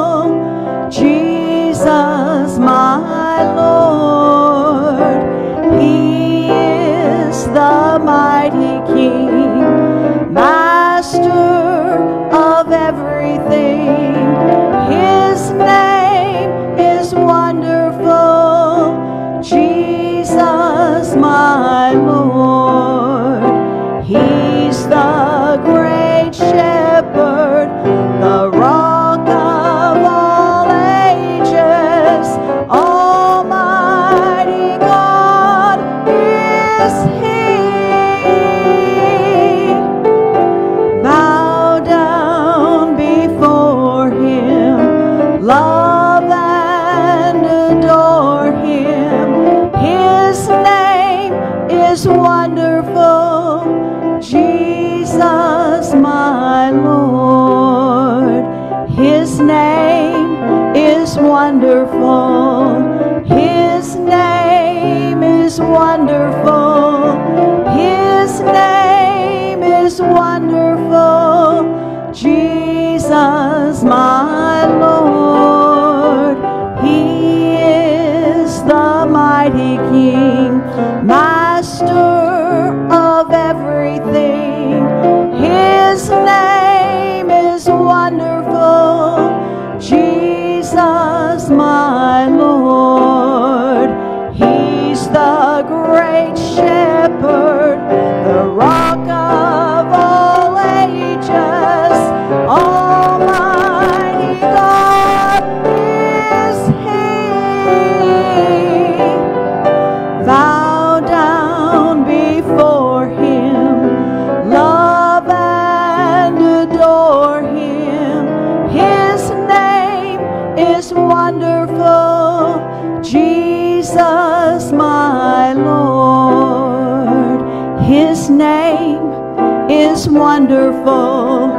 Wonderful. 130.15 131.51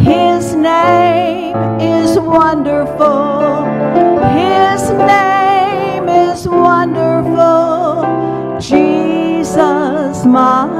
His 0.00 0.54
name 0.54 1.56
is 1.80 2.18
wonderful. 2.18 3.64
His 4.34 4.90
name 4.90 6.08
is 6.08 6.48
wonderful. 6.48 8.02
Jesus, 8.60 10.24
my 10.24 10.73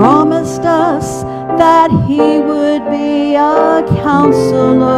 promised 0.00 0.62
us 0.62 1.24
that 1.60 1.90
He 2.08 2.40
would 2.40 2.90
be 2.90 3.34
a 3.34 3.84
counselor, 4.02 4.88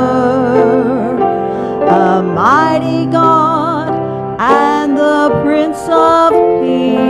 a 1.89 2.23
mighty 2.23 3.07
God, 3.07 3.91
and 4.39 4.97
the 4.97 5.41
Prince 5.43 5.89
of 5.89 6.31
Peace. 6.63 7.03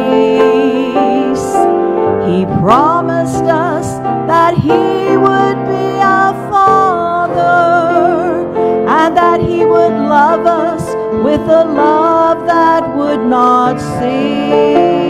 He 2.26 2.46
promised 2.64 3.44
us 3.44 3.99
that 4.26 4.56
He 4.56 5.18
would 5.26 5.58
be 5.68 6.00
a 6.00 6.32
Father, 6.49 8.49
and 8.88 9.14
that 9.14 9.42
He 9.42 9.66
would 9.66 9.92
love 9.92 10.46
us 10.46 10.94
with 11.22 11.42
a 11.42 11.66
love 11.66 12.46
that 12.46 12.96
would 12.96 13.20
not 13.20 13.78
cease. 13.78 15.01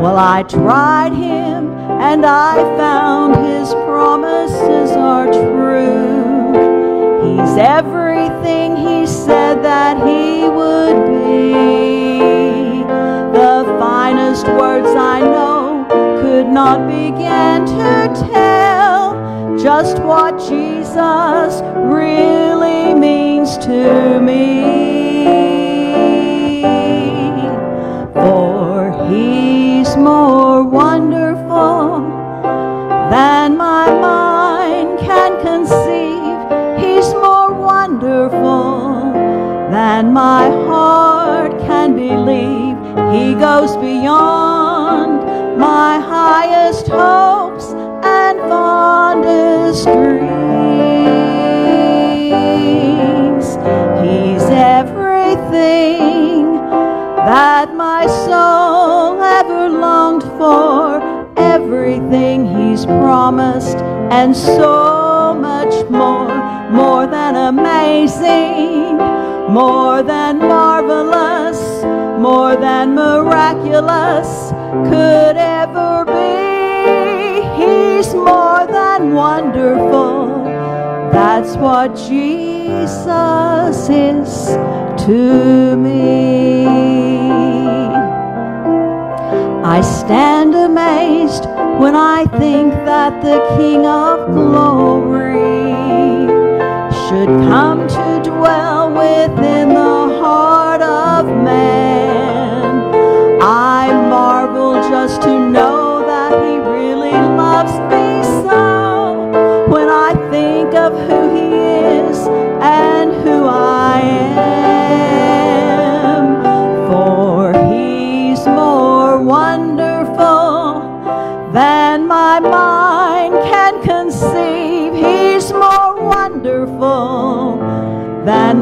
Well, 0.00 0.16
I 0.16 0.44
tried 0.44 1.12
him 1.12 1.68
and 2.00 2.24
I 2.24 2.54
found 2.78 3.36
his 3.44 3.68
promises 3.84 4.92
are 4.92 5.26
true. 5.26 6.54
He's 7.22 7.58
everything 7.58 8.76
he 8.76 9.06
said 9.06 9.62
that 9.62 9.98
he 9.98 10.48
would 10.48 11.06
be. 11.06 12.82
The 13.38 13.76
finest 13.78 14.46
words 14.46 14.88
I 14.88 15.20
know 15.20 15.86
could 16.22 16.46
not 16.46 16.88
begin 16.88 17.66
to 17.66 18.30
tell 18.32 19.58
just 19.58 19.98
what 19.98 20.38
Jesus 20.38 21.60
really 21.76 22.94
means 22.94 23.58
to 23.58 24.18
me. 24.18 25.49
He 43.12 43.34
goes 43.34 43.76
beyond 43.76 45.26
my 45.58 45.98
highest 45.98 46.86
hopes 46.86 47.72
and 48.04 48.38
fondest 48.48 49.84
dreams. 49.84 50.20
He's 54.02 54.44
everything 54.50 56.54
that 57.30 57.74
my 57.74 58.06
soul 58.26 59.20
ever 59.22 59.68
longed 59.68 60.22
for, 60.38 61.00
everything 61.36 62.46
He's 62.56 62.86
promised, 62.86 63.78
and 64.18 64.34
so 64.36 65.34
much 65.34 65.74
more, 65.90 66.32
more 66.70 67.06
than 67.06 67.36
amazing, 67.36 68.96
more 69.52 70.02
than 70.02 70.38
marvelous, 70.38 71.59
more 72.20 72.54
than 72.54 72.94
miraculous 72.94 74.50
could 74.90 75.36
ever 75.38 76.04
be. 76.04 77.40
He's 77.56 78.14
more 78.14 78.66
than 78.66 79.14
wonderful. 79.14 80.44
That's 81.12 81.56
what 81.56 81.96
Jesus 81.96 82.98
is 83.88 84.48
to 85.06 85.76
me. 85.76 86.66
I 89.64 89.80
stand 89.80 90.54
amazed 90.54 91.46
when 91.80 91.94
I 91.96 92.26
think 92.38 92.74
that 92.84 93.22
the 93.22 93.38
King 93.56 93.86
of 93.86 94.30
glory 94.34 95.70
should 97.06 97.32
come 97.48 97.88
to 97.88 98.20
dwell 98.22 98.90
within 98.92 99.70
the 99.70 99.99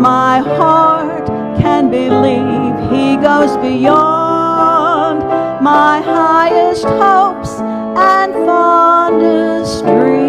my 0.00 0.38
heart 0.38 1.26
can 1.58 1.90
believe. 1.90 2.74
He 2.90 3.16
goes 3.16 3.56
beyond 3.58 5.20
my 5.62 6.00
highest 6.00 6.84
hopes 6.84 7.60
and 7.98 8.32
fondest 8.46 9.84
dreams. 9.84 10.28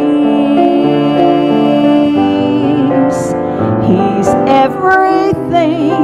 He's 3.87 4.27
everything 4.49 5.99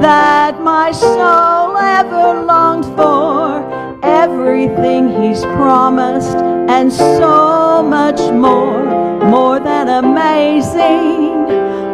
that 0.00 0.60
my 0.60 0.92
soul 0.92 1.76
ever 1.78 2.44
longed 2.44 2.84
for, 2.96 3.64
everything 4.02 5.08
He's 5.22 5.42
promised, 5.56 6.36
and 6.36 6.92
so 6.92 7.82
much 7.82 8.20
more, 8.30 8.84
more 9.24 9.58
than 9.58 9.88
amazing, 9.88 11.23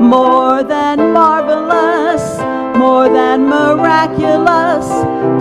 more 0.01 0.63
than 0.63 1.13
marvelous, 1.13 2.39
more 2.79 3.09
than 3.09 3.47
miraculous 3.49 4.87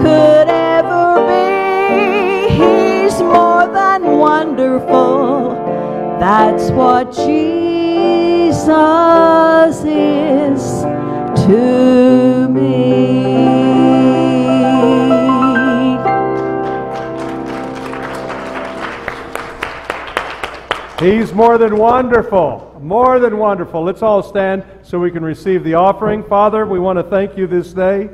could 0.01 0.49
ever 0.49 1.25
be. 1.27 2.49
He's 2.53 3.21
more 3.21 3.65
than 3.67 4.17
wonderful. 4.17 5.53
That's 6.19 6.69
what 6.71 7.13
Jesus 7.13 8.67
is 9.85 10.83
to 11.45 12.47
me. 12.49 13.28
He's 20.99 21.31
more 21.31 21.57
than 21.57 21.77
wonderful. 21.77 22.77
More 22.81 23.19
than 23.19 23.37
wonderful. 23.37 23.83
Let's 23.83 24.01
all 24.01 24.21
stand 24.21 24.65
so 24.83 24.99
we 24.99 25.11
can 25.11 25.23
receive 25.23 25.63
the 25.63 25.75
offering. 25.75 26.23
Father, 26.25 26.65
we 26.65 26.77
want 26.77 26.99
to 26.99 27.03
thank 27.03 27.37
you 27.37 27.47
this 27.47 27.71
day 27.71 28.09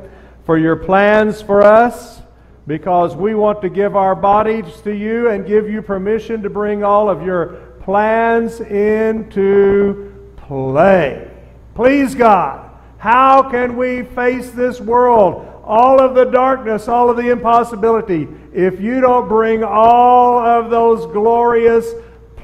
for 0.46 0.60
your 0.60 0.76
plans 0.76 1.42
for 1.42 1.64
us 1.64 2.22
because 2.68 3.16
we 3.16 3.34
want 3.34 3.60
to 3.62 3.70
give 3.70 3.96
our 3.96 4.16
bodies 4.16 4.66
to 4.84 4.96
you 4.96 5.30
and 5.32 5.48
give 5.48 5.68
you 5.68 5.82
permission 5.82 6.44
to 6.44 6.50
bring 6.50 6.84
all 6.84 7.10
of 7.10 7.24
your 7.24 7.48
plans 7.82 8.60
into 8.60 10.14
play. 10.38 11.32
Please, 11.74 12.14
God, 12.14 12.70
How 13.06 13.50
can 13.52 13.78
we 13.78 14.02
face 14.02 14.50
this 14.50 14.82
world? 14.82 15.46
All 15.64 16.00
of 16.00 16.16
the 16.16 16.26
darkness, 16.26 16.88
all 16.88 17.08
of 17.08 17.18
the 17.18 17.30
impossibility, 17.30 18.28
if 18.52 18.82
you 18.82 19.00
don't 19.00 19.28
bring 19.28 19.64
all 19.64 20.40
of 20.40 20.72
those 20.72 21.06
glorious 21.14 21.94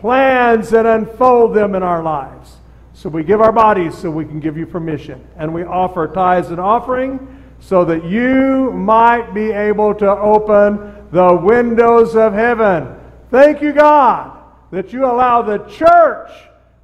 plans 0.01 0.73
and 0.73 0.87
unfold 0.87 1.53
them 1.53 1.75
in 1.75 1.83
our 1.83 2.03
lives. 2.03 2.57
So 2.93 3.07
we 3.07 3.23
give 3.23 3.39
our 3.39 3.51
bodies 3.51 3.97
so 3.97 4.11
we 4.11 4.25
can 4.25 4.39
give 4.39 4.57
you 4.57 4.65
permission. 4.65 5.25
And 5.37 5.53
we 5.53 5.63
offer 5.63 6.07
tithes 6.07 6.49
and 6.49 6.59
offering 6.59 7.43
so 7.59 7.85
that 7.85 8.03
you 8.03 8.71
might 8.71 9.33
be 9.33 9.51
able 9.51 9.93
to 9.95 10.09
open 10.09 11.07
the 11.11 11.33
windows 11.35 12.15
of 12.15 12.33
heaven. 12.33 12.95
Thank 13.29 13.61
you, 13.61 13.71
God, 13.71 14.37
that 14.71 14.91
you 14.91 15.05
allow 15.05 15.41
the 15.41 15.59
church 15.59 16.31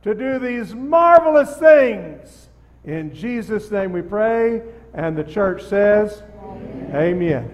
to 0.04 0.14
do 0.14 0.40
these 0.40 0.74
marvelous 0.74 1.58
things. 1.58 2.50
In 2.86 3.14
Jesus' 3.14 3.70
name 3.72 3.92
we 3.92 4.02
pray. 4.02 4.62
And 4.94 5.18
the 5.18 5.24
church 5.24 5.64
says, 5.64 6.24
Amen. 6.94 7.54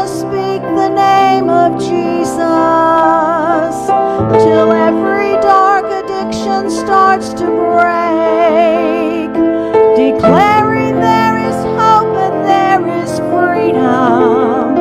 to 7.19 7.45
break, 7.45 9.33
declaring 9.97 10.95
there 11.01 11.37
is 11.49 11.55
hope 11.77 12.15
and 12.15 12.45
there 12.47 12.87
is 13.03 13.19
freedom. 13.19 14.77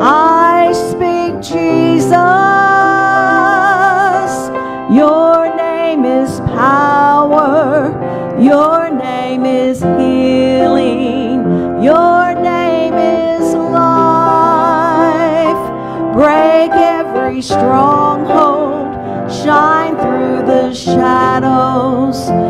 I 0.00 0.72
speak 0.72 1.40
Jesus. 1.42 2.14
Your 4.94 5.54
name 5.56 6.04
is 6.04 6.38
power. 6.40 7.90
Your 8.38 8.88
name 8.90 9.44
is 9.44 9.80
healing. 9.80 11.42
Your 11.82 12.34
name 12.36 12.94
is 12.94 13.52
life. 13.52 14.12
Break 16.12 16.70
every 16.70 17.42
stronghold. 17.42 18.94
Shine 19.30 19.96
through 19.96 20.42
the 20.46 20.72
shadows. 20.72 21.33
Burn 22.14 22.43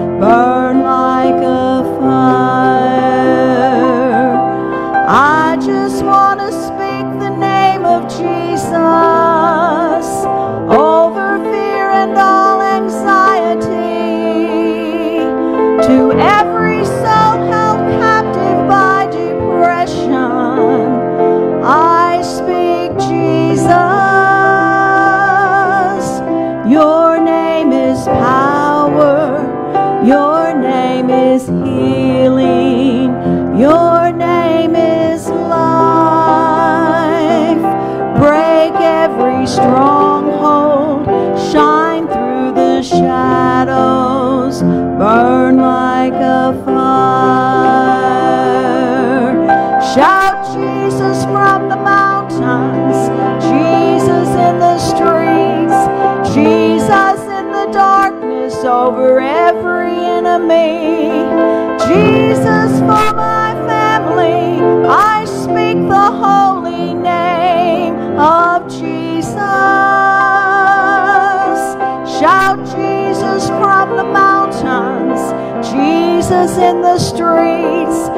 Jesus 76.45 76.59
in 76.59 76.83
the 76.83 76.99
streets. 76.99 78.09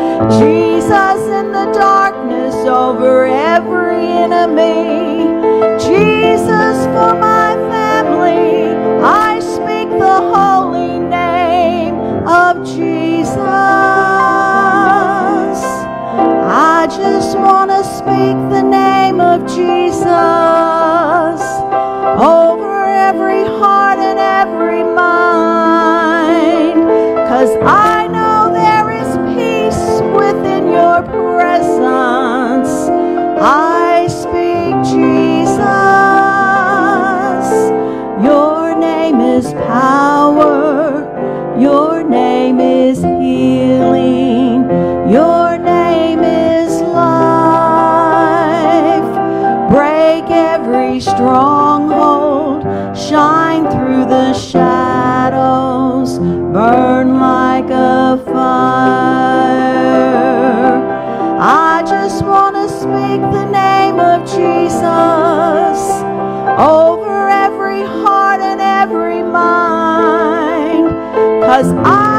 Jesus 0.41 1.21
in 1.31 1.53
the 1.53 1.71
darkness 1.73 2.57
over 2.67 3.25
every 3.25 4.05
enemy. 4.05 5.29
Jesus 5.79 6.87
for 6.87 7.15
my 7.15 7.55
family. 7.71 8.75
I 9.05 9.39
speak 9.39 9.91
the 9.91 10.21
holy 10.35 10.99
name 10.99 11.95
of 12.27 12.67
Jesus. 12.67 13.37
I 16.49 16.89
just 16.91 17.39
want 17.39 17.71
to 17.71 17.85
speak 17.85 18.37
the 18.51 18.63
name 18.63 19.21
of 19.21 19.47
Jesus 19.47 20.46
Cause 71.57 71.73
I 71.73 72.16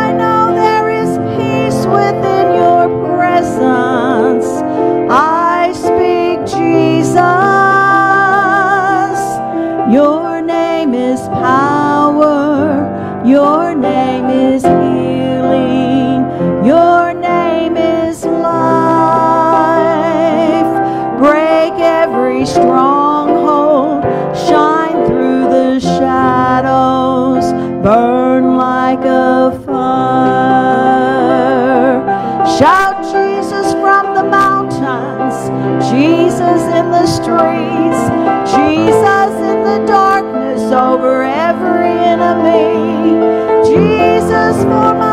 Shout 32.57 33.03
Jesus 33.03 33.73
from 33.73 34.15
the 34.15 34.23
mountains. 34.23 35.35
Jesus 35.91 36.61
in 36.77 36.89
the 36.89 37.05
streets. 37.05 38.01
Jesus 38.49 39.31
in 39.51 39.63
the 39.63 39.85
darkness 39.85 40.63
over 40.71 41.21
every 41.21 41.91
enemy. 42.13 43.13
Jesus 43.69 44.57
for 44.63 44.89
my 44.95 45.06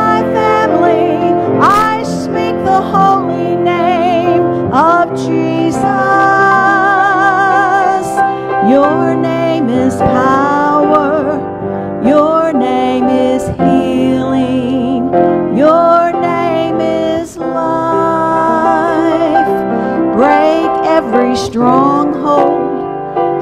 stronghold. 21.36 22.72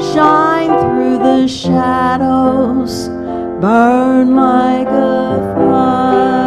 Shine 0.00 0.70
through 0.80 1.18
the 1.18 1.46
shadows. 1.46 3.08
Burn 3.60 4.34
like 4.34 4.88
a 4.88 5.54
fire. 5.56 6.42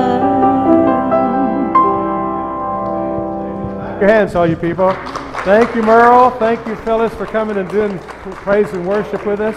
Your 3.99 4.10
hands, 4.10 4.36
all 4.36 4.45
you 4.45 4.55
people. 4.55 4.93
Thank 5.45 5.73
you, 5.75 5.84
Merle. 5.84 6.31
Thank 6.31 6.65
you, 6.67 6.75
Phyllis, 6.77 7.13
for 7.13 7.25
coming 7.25 7.58
and 7.58 7.69
doing 7.69 7.97
praise 8.43 8.71
and 8.73 8.88
worship 8.88 9.25
with 9.25 9.39
us. 9.39 9.55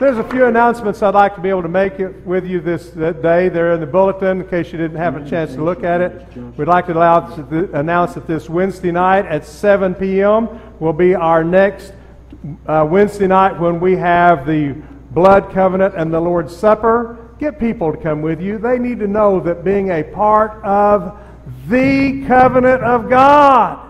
There's 0.00 0.16
a 0.16 0.24
few 0.24 0.46
announcements 0.46 1.02
I'd 1.02 1.12
like 1.12 1.34
to 1.34 1.42
be 1.42 1.50
able 1.50 1.60
to 1.60 1.68
make 1.68 2.00
it 2.00 2.24
with 2.24 2.46
you 2.46 2.58
this 2.62 2.88
day. 2.88 3.50
They're 3.50 3.74
in 3.74 3.80
the 3.80 3.86
bulletin 3.86 4.40
in 4.40 4.48
case 4.48 4.72
you 4.72 4.78
didn't 4.78 4.96
have 4.96 5.14
a 5.14 5.28
chance 5.28 5.52
to 5.56 5.62
look 5.62 5.84
at 5.84 6.00
it. 6.00 6.26
We'd 6.56 6.68
like 6.68 6.86
to 6.86 6.94
to 6.94 7.70
announce 7.78 8.14
that 8.14 8.26
this 8.26 8.48
Wednesday 8.48 8.92
night 8.92 9.26
at 9.26 9.44
7 9.44 9.94
p.m. 9.94 10.58
will 10.80 10.94
be 10.94 11.14
our 11.14 11.44
next 11.44 11.92
uh, 12.66 12.86
Wednesday 12.88 13.26
night 13.26 13.60
when 13.60 13.78
we 13.78 13.94
have 13.94 14.46
the 14.46 14.74
blood 15.10 15.52
covenant 15.52 15.94
and 15.94 16.10
the 16.10 16.20
Lord's 16.20 16.56
Supper. 16.56 17.34
Get 17.38 17.60
people 17.60 17.92
to 17.92 17.98
come 17.98 18.22
with 18.22 18.40
you. 18.40 18.56
They 18.56 18.78
need 18.78 19.00
to 19.00 19.06
know 19.06 19.38
that 19.40 19.64
being 19.64 19.90
a 19.90 20.02
part 20.02 20.64
of 20.64 21.20
the 21.68 22.24
covenant 22.26 22.82
of 22.82 23.10
God 23.10 23.89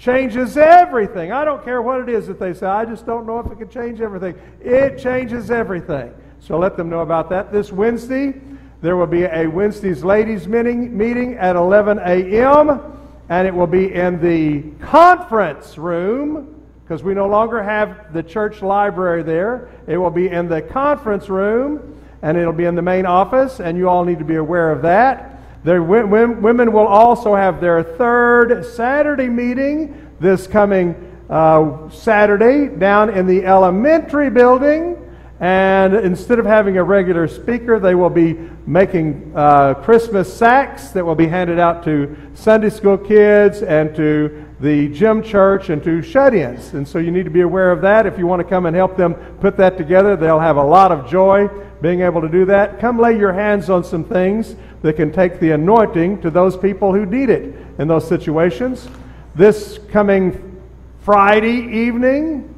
changes 0.00 0.56
everything. 0.56 1.30
I 1.30 1.44
don't 1.44 1.62
care 1.62 1.82
what 1.82 2.00
it 2.00 2.08
is 2.08 2.26
that 2.26 2.40
they 2.40 2.54
say. 2.54 2.66
I 2.66 2.86
just 2.86 3.04
don't 3.04 3.26
know 3.26 3.38
if 3.38 3.46
it 3.52 3.58
can 3.58 3.68
change 3.68 4.00
everything. 4.00 4.34
It 4.60 4.98
changes 4.98 5.50
everything. 5.50 6.12
So 6.40 6.58
let 6.58 6.76
them 6.76 6.88
know 6.88 7.00
about 7.00 7.28
that. 7.30 7.52
This 7.52 7.70
Wednesday, 7.70 8.40
there 8.80 8.96
will 8.96 9.06
be 9.06 9.24
a 9.24 9.46
Wednesday's 9.46 10.02
ladies 10.02 10.48
meeting, 10.48 10.96
meeting 10.96 11.34
at 11.34 11.54
11 11.54 11.98
a.m., 11.98 12.96
and 13.28 13.46
it 13.46 13.54
will 13.54 13.66
be 13.66 13.92
in 13.94 14.20
the 14.20 14.62
conference 14.84 15.76
room 15.76 16.62
because 16.82 17.02
we 17.04 17.14
no 17.14 17.28
longer 17.28 17.62
have 17.62 18.12
the 18.12 18.22
church 18.22 18.62
library 18.62 19.22
there. 19.22 19.68
It 19.86 19.98
will 19.98 20.10
be 20.10 20.28
in 20.28 20.48
the 20.48 20.62
conference 20.62 21.28
room, 21.28 22.02
and 22.22 22.38
it'll 22.38 22.54
be 22.54 22.64
in 22.64 22.74
the 22.74 22.82
main 22.82 23.04
office, 23.04 23.60
and 23.60 23.76
you 23.76 23.88
all 23.88 24.04
need 24.04 24.18
to 24.18 24.24
be 24.24 24.36
aware 24.36 24.72
of 24.72 24.82
that. 24.82 25.39
The 25.62 25.82
women 25.82 26.72
will 26.72 26.86
also 26.86 27.34
have 27.34 27.60
their 27.60 27.82
third 27.82 28.64
Saturday 28.64 29.28
meeting 29.28 30.10
this 30.18 30.46
coming 30.46 30.94
uh, 31.28 31.90
Saturday 31.90 32.68
down 32.68 33.10
in 33.10 33.26
the 33.26 33.44
elementary 33.44 34.30
building. 34.30 34.96
And 35.40 35.94
instead 35.94 36.38
of 36.38 36.44
having 36.44 36.76
a 36.76 36.84
regular 36.84 37.26
speaker, 37.26 37.78
they 37.80 37.94
will 37.94 38.10
be 38.10 38.34
making 38.66 39.32
uh, 39.34 39.72
Christmas 39.72 40.32
sacks 40.32 40.90
that 40.90 41.02
will 41.02 41.14
be 41.14 41.26
handed 41.26 41.58
out 41.58 41.82
to 41.84 42.14
Sunday 42.34 42.68
school 42.68 42.98
kids 42.98 43.62
and 43.62 43.96
to 43.96 44.46
the 44.60 44.88
gym 44.88 45.22
church 45.22 45.70
and 45.70 45.82
to 45.82 46.02
shut 46.02 46.34
ins. 46.34 46.74
And 46.74 46.86
so 46.86 46.98
you 46.98 47.10
need 47.10 47.24
to 47.24 47.30
be 47.30 47.40
aware 47.40 47.72
of 47.72 47.80
that. 47.80 48.04
If 48.04 48.18
you 48.18 48.26
want 48.26 48.40
to 48.40 48.48
come 48.48 48.66
and 48.66 48.76
help 48.76 48.98
them 48.98 49.14
put 49.40 49.56
that 49.56 49.78
together, 49.78 50.14
they'll 50.14 50.38
have 50.38 50.58
a 50.58 50.62
lot 50.64 50.92
of 50.92 51.08
joy 51.08 51.48
being 51.80 52.02
able 52.02 52.20
to 52.20 52.28
do 52.28 52.44
that. 52.44 52.78
Come 52.78 52.98
lay 52.98 53.16
your 53.16 53.32
hands 53.32 53.70
on 53.70 53.82
some 53.82 54.04
things 54.04 54.56
that 54.82 54.96
can 54.96 55.10
take 55.10 55.40
the 55.40 55.52
anointing 55.52 56.20
to 56.20 56.30
those 56.30 56.54
people 56.54 56.92
who 56.92 57.06
need 57.06 57.30
it 57.30 57.54
in 57.78 57.88
those 57.88 58.06
situations. 58.06 58.88
This 59.34 59.78
coming 59.90 60.60
Friday 61.00 61.86
evening 61.86 62.54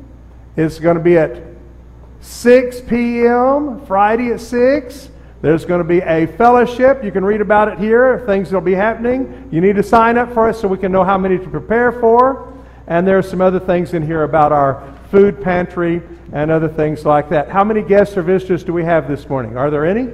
is 0.57 0.81
going 0.81 0.97
to 0.97 1.03
be 1.03 1.17
at 1.17 1.52
6 2.23 2.83
p.m., 2.83 3.85
Friday 3.85 4.31
at 4.31 4.41
6. 4.41 5.11
There's 5.43 5.65
going 5.65 5.81
to 5.81 5.89
be 5.89 5.99
a 5.99 6.27
fellowship. 6.27 7.03
You 7.03 7.11
can 7.11 7.25
read 7.25 7.41
about 7.41 7.67
it 7.67 7.79
here, 7.79 8.23
things 8.27 8.49
that 8.49 8.57
will 8.57 8.61
be 8.63 8.75
happening. 8.75 9.49
You 9.51 9.61
need 9.61 9.75
to 9.75 9.83
sign 9.83 10.17
up 10.17 10.33
for 10.33 10.49
us 10.49 10.61
so 10.61 10.69
we 10.69 10.79
can 10.79 10.93
know 10.93 11.03
how 11.03 11.19
many 11.19 11.37
to 11.37 11.49
prepare 11.49 11.91
for. 11.91 12.57
And 12.87 13.07
there 13.07 13.19
are 13.19 13.23
some 13.23 13.41
other 13.41 13.59
things 13.59 13.93
in 13.93 14.07
here 14.07 14.23
about 14.23 14.53
our 14.53 14.97
food 15.11 15.43
pantry 15.43 16.01
and 16.33 16.51
other 16.53 16.69
things 16.69 17.05
like 17.05 17.29
that. 17.31 17.49
How 17.49 17.65
many 17.65 17.83
guests 17.83 18.17
or 18.17 18.23
visitors 18.23 18.63
do 18.63 18.73
we 18.73 18.85
have 18.85 19.09
this 19.09 19.29
morning? 19.29 19.57
Are 19.57 19.69
there 19.69 19.85
any? 19.85 20.11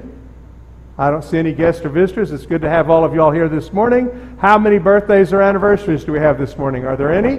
I 0.96 1.10
don't 1.10 1.22
see 1.22 1.36
any 1.36 1.52
guests 1.52 1.84
or 1.84 1.90
visitors. 1.90 2.32
It's 2.32 2.46
good 2.46 2.62
to 2.62 2.70
have 2.70 2.88
all 2.88 3.04
of 3.04 3.14
y'all 3.14 3.30
here 3.30 3.50
this 3.50 3.70
morning. 3.70 4.36
How 4.40 4.58
many 4.58 4.78
birthdays 4.78 5.34
or 5.34 5.42
anniversaries 5.42 6.04
do 6.04 6.12
we 6.12 6.20
have 6.20 6.38
this 6.38 6.56
morning? 6.56 6.86
Are 6.86 6.96
there 6.96 7.12
any? 7.12 7.38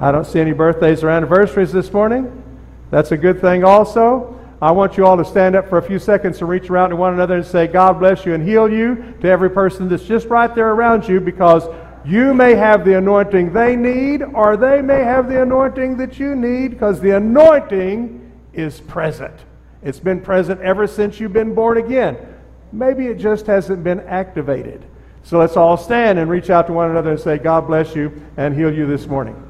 I 0.00 0.10
don't 0.10 0.26
see 0.26 0.40
any 0.40 0.52
birthdays 0.52 1.04
or 1.04 1.10
anniversaries 1.10 1.72
this 1.72 1.92
morning. 1.92 2.42
That's 2.90 3.12
a 3.12 3.16
good 3.16 3.40
thing 3.40 3.64
also. 3.64 4.32
I 4.60 4.70
want 4.70 4.96
you 4.96 5.04
all 5.04 5.18
to 5.18 5.24
stand 5.24 5.54
up 5.54 5.68
for 5.68 5.78
a 5.78 5.82
few 5.82 5.98
seconds 5.98 6.40
and 6.40 6.48
reach 6.48 6.70
around 6.70 6.90
to 6.90 6.96
one 6.96 7.12
another 7.12 7.36
and 7.36 7.44
say, 7.44 7.66
God 7.66 7.98
bless 7.98 8.24
you 8.24 8.32
and 8.34 8.46
heal 8.46 8.70
you 8.72 9.14
to 9.20 9.28
every 9.28 9.50
person 9.50 9.88
that's 9.88 10.04
just 10.04 10.28
right 10.28 10.54
there 10.54 10.70
around 10.70 11.06
you 11.06 11.20
because 11.20 11.64
you 12.06 12.32
may 12.32 12.54
have 12.54 12.84
the 12.84 12.96
anointing 12.96 13.52
they 13.52 13.76
need 13.76 14.22
or 14.22 14.56
they 14.56 14.80
may 14.80 15.00
have 15.00 15.28
the 15.28 15.42
anointing 15.42 15.96
that 15.98 16.18
you 16.18 16.34
need 16.34 16.70
because 16.70 17.00
the 17.00 17.10
anointing 17.10 18.32
is 18.54 18.80
present. 18.80 19.34
It's 19.82 20.00
been 20.00 20.20
present 20.20 20.60
ever 20.62 20.86
since 20.86 21.20
you've 21.20 21.34
been 21.34 21.54
born 21.54 21.76
again. 21.76 22.16
Maybe 22.72 23.08
it 23.08 23.18
just 23.18 23.46
hasn't 23.46 23.84
been 23.84 24.00
activated. 24.00 24.84
So 25.22 25.38
let's 25.38 25.56
all 25.56 25.76
stand 25.76 26.18
and 26.18 26.30
reach 26.30 26.48
out 26.48 26.66
to 26.68 26.72
one 26.72 26.90
another 26.90 27.10
and 27.10 27.20
say, 27.20 27.36
God 27.36 27.66
bless 27.66 27.94
you 27.94 28.22
and 28.36 28.54
heal 28.54 28.72
you 28.72 28.86
this 28.86 29.06
morning. 29.06 29.45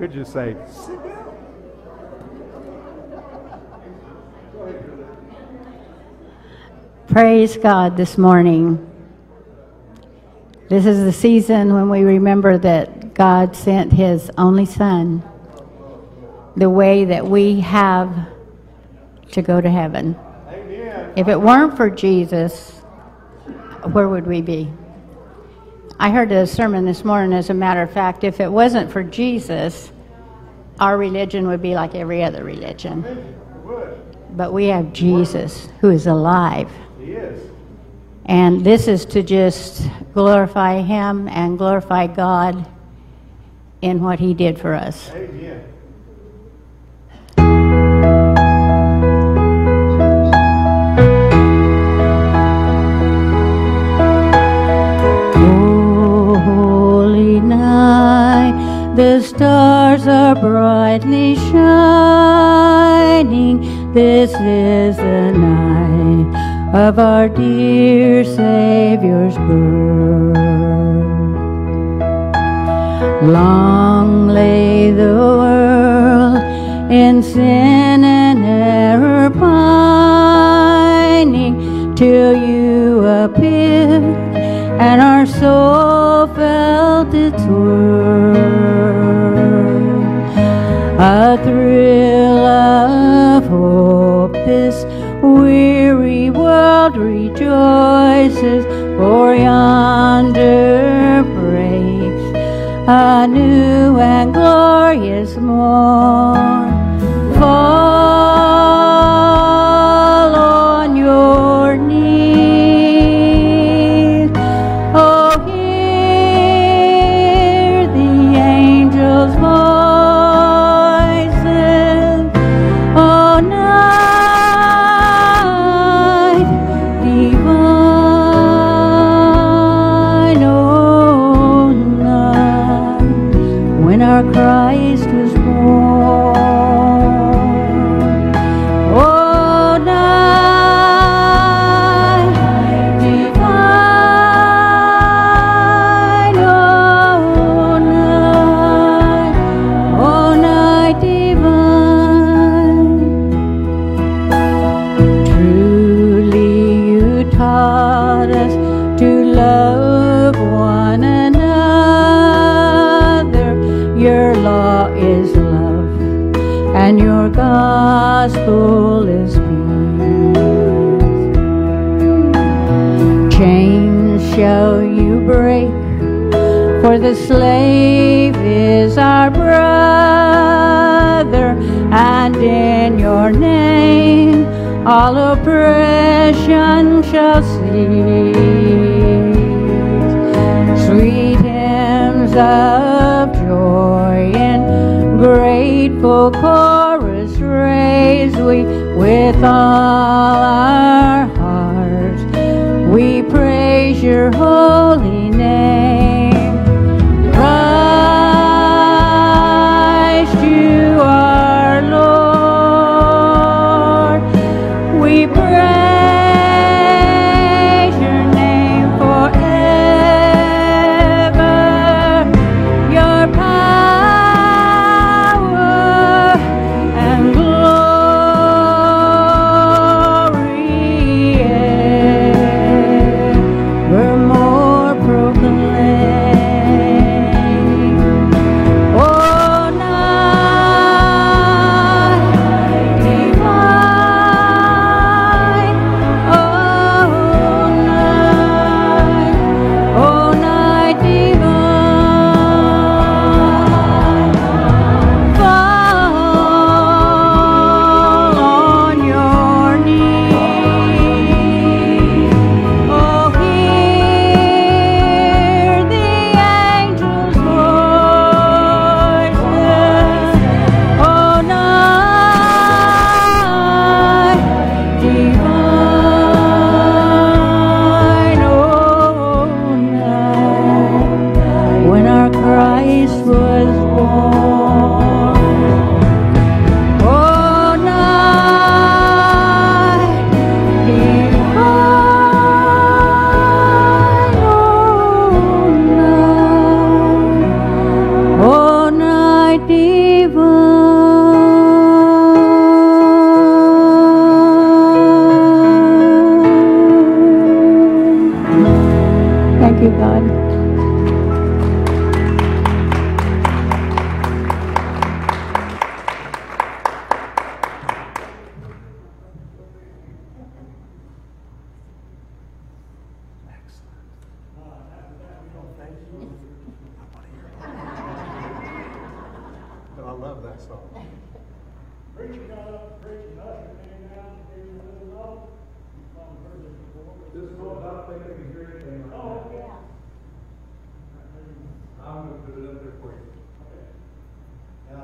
could 0.00 0.12
just 0.12 0.32
say, 0.32 0.56
sit 0.66 0.96
down. 1.04 1.36
Praise 7.06 7.58
God 7.58 7.98
this 7.98 8.16
morning. 8.16 8.90
This 10.70 10.86
is 10.86 11.04
the 11.04 11.12
season 11.12 11.74
when 11.74 11.90
we 11.90 12.00
remember 12.00 12.56
that 12.56 13.12
God 13.12 13.54
sent 13.54 13.92
His 13.92 14.30
only 14.38 14.64
Son 14.64 15.22
the 16.56 16.70
way 16.70 17.04
that 17.04 17.26
we 17.26 17.60
have 17.60 18.26
to 19.32 19.42
go 19.42 19.60
to 19.60 19.68
heaven. 19.68 20.16
Amen. 20.48 21.12
If 21.14 21.28
it 21.28 21.38
weren't 21.38 21.76
for 21.76 21.90
Jesus, 21.90 22.70
where 23.92 24.08
would 24.08 24.26
we 24.26 24.40
be? 24.40 24.72
I 26.02 26.08
heard 26.08 26.32
a 26.32 26.46
sermon 26.46 26.86
this 26.86 27.04
morning, 27.04 27.36
as 27.36 27.50
a 27.50 27.54
matter 27.54 27.82
of 27.82 27.92
fact. 27.92 28.24
If 28.24 28.40
it 28.40 28.50
wasn't 28.50 28.90
for 28.90 29.02
Jesus, 29.02 29.92
our 30.80 30.96
religion 30.96 31.46
would 31.48 31.60
be 31.60 31.74
like 31.74 31.94
every 31.94 32.24
other 32.24 32.42
religion. 32.42 33.04
But 34.30 34.54
we 34.54 34.68
have 34.68 34.94
Jesus 34.94 35.68
who 35.82 35.90
is 35.90 36.06
alive. 36.06 36.70
He 36.98 37.12
is. 37.12 37.50
And 38.24 38.64
this 38.64 38.88
is 38.88 39.04
to 39.06 39.22
just 39.22 39.86
glorify 40.14 40.80
Him 40.80 41.28
and 41.28 41.58
glorify 41.58 42.06
God 42.06 42.66
in 43.82 44.02
what 44.02 44.18
He 44.18 44.32
did 44.32 44.58
for 44.58 44.72
us. 44.72 45.10
Amen. 45.10 45.69
The 59.00 59.20
stars 59.22 60.06
are 60.06 60.34
brightly 60.34 61.34
shining. 61.48 62.34
This 63.94 64.30
is 64.32 64.96
the 64.98 65.32
night 65.32 66.28
of 66.74 66.98
our 66.98 67.26
dear 67.30 68.24
Savior's 68.24 69.38
birth. 69.48 70.36
Long 73.22 74.28
lay 74.28 74.90
the 74.90 75.14
world 75.40 76.42
in 76.92 77.22
sin 77.22 78.04
and 78.04 78.44
error 78.44 79.30
pining 79.30 80.34
till 81.94 82.34
you 82.36 83.06
appeared 83.06 84.02
and 84.88 85.00
our 85.00 85.24
soul 85.24 86.26
felt 86.34 87.14
its 87.14 87.42
worth. 87.44 88.59
A 91.30 91.36
thrill 91.44 92.44
of 92.44 93.46
hope, 93.46 94.32
this 94.32 94.84
weary 95.22 96.28
world 96.28 96.96
rejoices, 96.96 98.64
for 98.96 99.36
yonder 99.36 101.22
breaks 101.22 102.38
a 102.88 103.28
new 103.28 104.00
and 104.00 104.34
glorious 104.34 105.36
morn. 105.36 106.72
Fall 107.38 108.49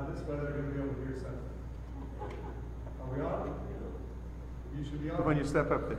Now, 0.07 0.13
this 0.13 0.23
way 0.27 0.35
they're 0.37 0.51
going 0.51 0.67
to 0.67 0.71
be 0.71 0.79
able 0.79 0.93
to 0.93 1.01
hear 1.01 1.15
something. 1.15 1.39
Are 3.01 3.15
we 3.15 3.21
on? 3.21 3.53
You 4.77 4.85
should 4.85 5.03
be 5.03 5.09
on 5.09 5.25
when 5.25 5.37
you 5.37 5.45
step 5.45 5.71
up 5.71 5.89
there. 5.89 5.97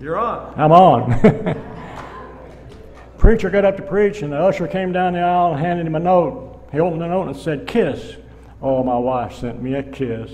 You're 0.00 0.18
on. 0.18 0.54
I'm 0.56 0.72
on. 0.72 1.56
Preacher 3.18 3.50
got 3.50 3.64
up 3.64 3.76
to 3.76 3.82
preach, 3.82 4.22
and 4.22 4.32
the 4.32 4.38
usher 4.38 4.66
came 4.66 4.92
down 4.92 5.14
the 5.14 5.20
aisle 5.20 5.52
and 5.52 5.60
handed 5.60 5.86
him 5.86 5.94
a 5.94 6.00
note. 6.00 6.68
He 6.72 6.80
opened 6.80 7.02
the 7.02 7.08
note 7.08 7.28
and 7.28 7.36
said, 7.36 7.66
Kiss. 7.66 8.16
Oh, 8.62 8.82
my 8.82 8.96
wife 8.96 9.34
sent 9.34 9.62
me 9.62 9.74
a 9.74 9.82
kiss. 9.82 10.30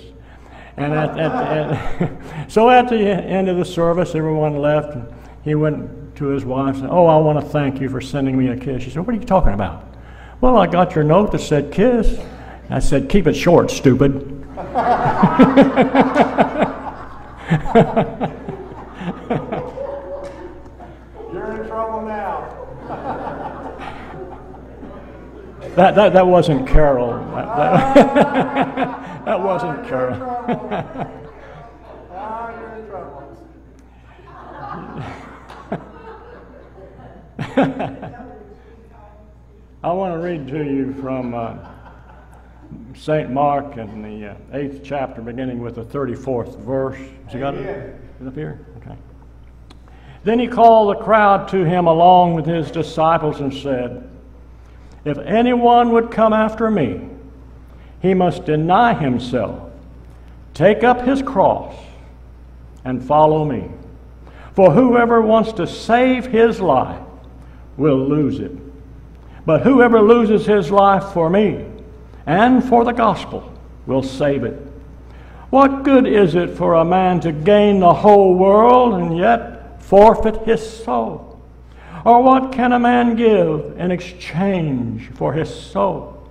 And 0.75 0.93
at, 0.93 1.17
at, 1.17 2.01
at, 2.01 2.51
so 2.51 2.69
at 2.69 2.89
the 2.89 2.97
end 2.97 3.49
of 3.49 3.57
the 3.57 3.65
service, 3.65 4.15
everyone 4.15 4.57
left. 4.57 4.93
And 4.93 5.13
he 5.43 5.55
went 5.55 6.15
to 6.17 6.25
his 6.25 6.45
wife 6.45 6.75
and 6.75 6.83
said, 6.83 6.89
Oh, 6.91 7.07
I 7.07 7.17
want 7.17 7.39
to 7.39 7.45
thank 7.45 7.81
you 7.81 7.89
for 7.89 8.01
sending 8.01 8.37
me 8.37 8.49
a 8.49 8.57
kiss. 8.57 8.83
She 8.83 8.89
said, 8.89 9.05
What 9.07 9.15
are 9.15 9.19
you 9.19 9.25
talking 9.25 9.53
about? 9.53 9.86
Well, 10.39 10.57
I 10.57 10.67
got 10.67 10.93
your 10.93 11.03
note 11.03 11.31
that 11.31 11.39
said 11.39 11.71
kiss. 11.71 12.19
I 12.69 12.77
said, 12.79 13.09
Keep 13.09 13.25
it 13.25 13.33
short, 13.33 13.71
stupid. 13.71 14.13
You're 14.13 14.21
in 21.53 21.67
trouble 21.67 22.03
now. 22.05 22.53
That, 25.75 25.95
that, 25.95 26.13
that 26.13 26.27
wasn't 26.27 26.67
Carol. 26.67 27.13
That, 27.33 27.57
that, 27.57 29.25
that 29.25 29.41
wasn't 29.41 29.87
Carol. 29.87 30.19
You're 32.59 32.75
in 32.75 32.87
trouble. 32.89 33.23
I 39.83 39.91
want 39.91 40.11
to 40.11 40.17
read 40.17 40.47
to 40.47 40.63
you 40.63 40.91
from 40.95 41.35
uh, 41.35 41.55
St. 42.95 43.29
Mark 43.29 43.77
in 43.77 44.01
the 44.01 44.31
uh, 44.31 44.35
eighth 44.53 44.81
chapter, 44.83 45.21
beginning 45.21 45.61
with 45.61 45.75
the 45.75 45.83
34th 45.83 46.57
verse. 46.57 46.97
Has 47.25 47.33
you 47.35 47.39
got 47.39 47.53
it? 47.53 47.95
Is 48.19 48.25
it 48.25 48.27
up 48.27 48.33
here? 48.33 48.65
Okay. 48.77 48.95
Then 50.23 50.39
he 50.39 50.47
called 50.47 50.95
the 50.95 51.03
crowd 51.03 51.47
to 51.49 51.63
him 51.63 51.85
along 51.85 52.33
with 52.33 52.47
his 52.47 52.71
disciples 52.71 53.39
and 53.39 53.53
said, 53.53 54.09
If 55.05 55.19
anyone 55.19 55.91
would 55.91 56.09
come 56.09 56.33
after 56.33 56.71
me, 56.71 57.07
he 58.01 58.15
must 58.15 58.45
deny 58.45 58.95
himself, 58.95 59.71
take 60.55 60.83
up 60.83 61.01
his 61.01 61.21
cross, 61.21 61.75
and 62.83 63.03
follow 63.03 63.45
me. 63.45 63.69
For 64.55 64.71
whoever 64.71 65.21
wants 65.21 65.53
to 65.53 65.67
save 65.67 66.25
his 66.25 66.59
life 66.59 66.99
will 67.77 67.99
lose 67.99 68.39
it. 68.39 68.66
But 69.47 69.61
whoever 69.61 70.01
loses 70.01 70.45
his 70.45 70.71
life 70.71 71.13
for 71.13 71.29
me 71.29 71.65
and 72.25 72.61
for 72.61 72.83
the 72.83 72.91
gospel 72.91 73.49
will 73.85 74.03
save 74.03 74.43
it. 74.43 74.61
What 75.51 75.83
good 75.83 76.05
is 76.05 76.35
it 76.35 76.57
for 76.57 76.73
a 76.73 76.83
man 76.83 77.21
to 77.21 77.31
gain 77.31 77.79
the 77.79 77.93
whole 77.93 78.35
world 78.35 78.95
and 78.95 79.17
yet 79.17 79.81
forfeit 79.81 80.35
his 80.43 80.83
soul? 80.83 81.41
Or 82.03 82.21
what 82.21 82.51
can 82.51 82.73
a 82.73 82.79
man 82.79 83.15
give 83.15 83.79
in 83.79 83.89
exchange 83.89 85.11
for 85.13 85.31
his 85.31 85.49
soul? 85.49 86.29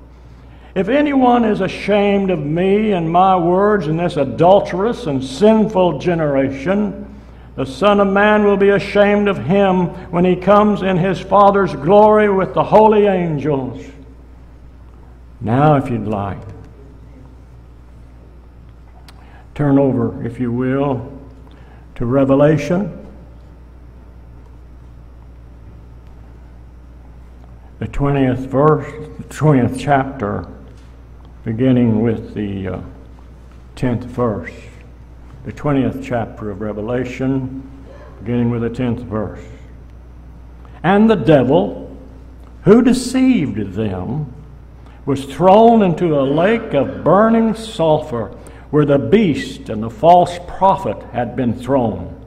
If 0.75 0.91
anyone 0.91 1.47
is 1.47 1.63
ashamed 1.63 2.31
of 2.31 2.41
me 2.41 2.93
and 2.93 3.11
my 3.11 3.35
words 3.35 3.87
in 3.87 3.97
this 3.97 4.19
adulterous 4.19 5.07
and 5.07 5.25
sinful 5.25 6.01
generation, 6.01 7.06
the 7.57 7.65
Son 7.65 8.01
of 8.01 8.09
Man 8.09 8.45
will 8.45 8.59
be 8.59 8.69
ashamed 8.69 9.29
of 9.29 9.47
him 9.47 9.87
when 10.11 10.27
he 10.27 10.37
comes 10.37 10.83
in 10.83 10.99
his 10.99 11.19
Father's 11.19 11.75
glory 11.75 12.31
with 12.31 12.53
the 12.53 12.63
holy 12.63 13.07
angels. 13.07 13.85
Now, 15.41 15.77
if 15.77 15.91
you'd 15.91 16.07
like, 16.07 16.41
turn 19.55 19.79
over, 19.79 20.25
if 20.27 20.39
you 20.39 20.53
will, 20.53 21.11
to 21.95 22.05
Revelation. 22.05 23.07
The 27.79 27.89
20th 27.89 28.47
verse, 28.49 28.91
the 29.17 29.25
20th 29.25 29.81
chapter, 29.81 30.47
beginning 31.45 32.03
with 32.03 32.35
the 32.35 32.69
uh, 32.69 32.81
10th 33.77 34.05
verse. 34.05 34.53
The 35.47 35.53
20th 35.53 36.03
chapter 36.03 36.51
of 36.51 36.61
Revelation, 36.61 37.63
beginning 38.19 38.51
with 38.51 38.63
the 38.63 38.69
10th 38.69 39.05
verse. 39.05 39.45
And 40.83 41.09
the 41.09 41.15
devil, 41.15 41.97
who 42.65 42.83
deceived 42.83 43.75
them, 43.75 44.35
was 45.05 45.25
thrown 45.25 45.83
into 45.83 46.19
a 46.19 46.23
lake 46.23 46.75
of 46.75 47.05
burning 47.05 47.55
sulfur 47.55 48.37
where 48.71 48.85
the 48.85 48.99
beast 48.99 49.69
and 49.69 49.81
the 49.81 49.89
false 49.89 50.37
prophet 50.49 51.01
had 51.13 51.37
been 51.37 51.55
thrown. 51.55 52.21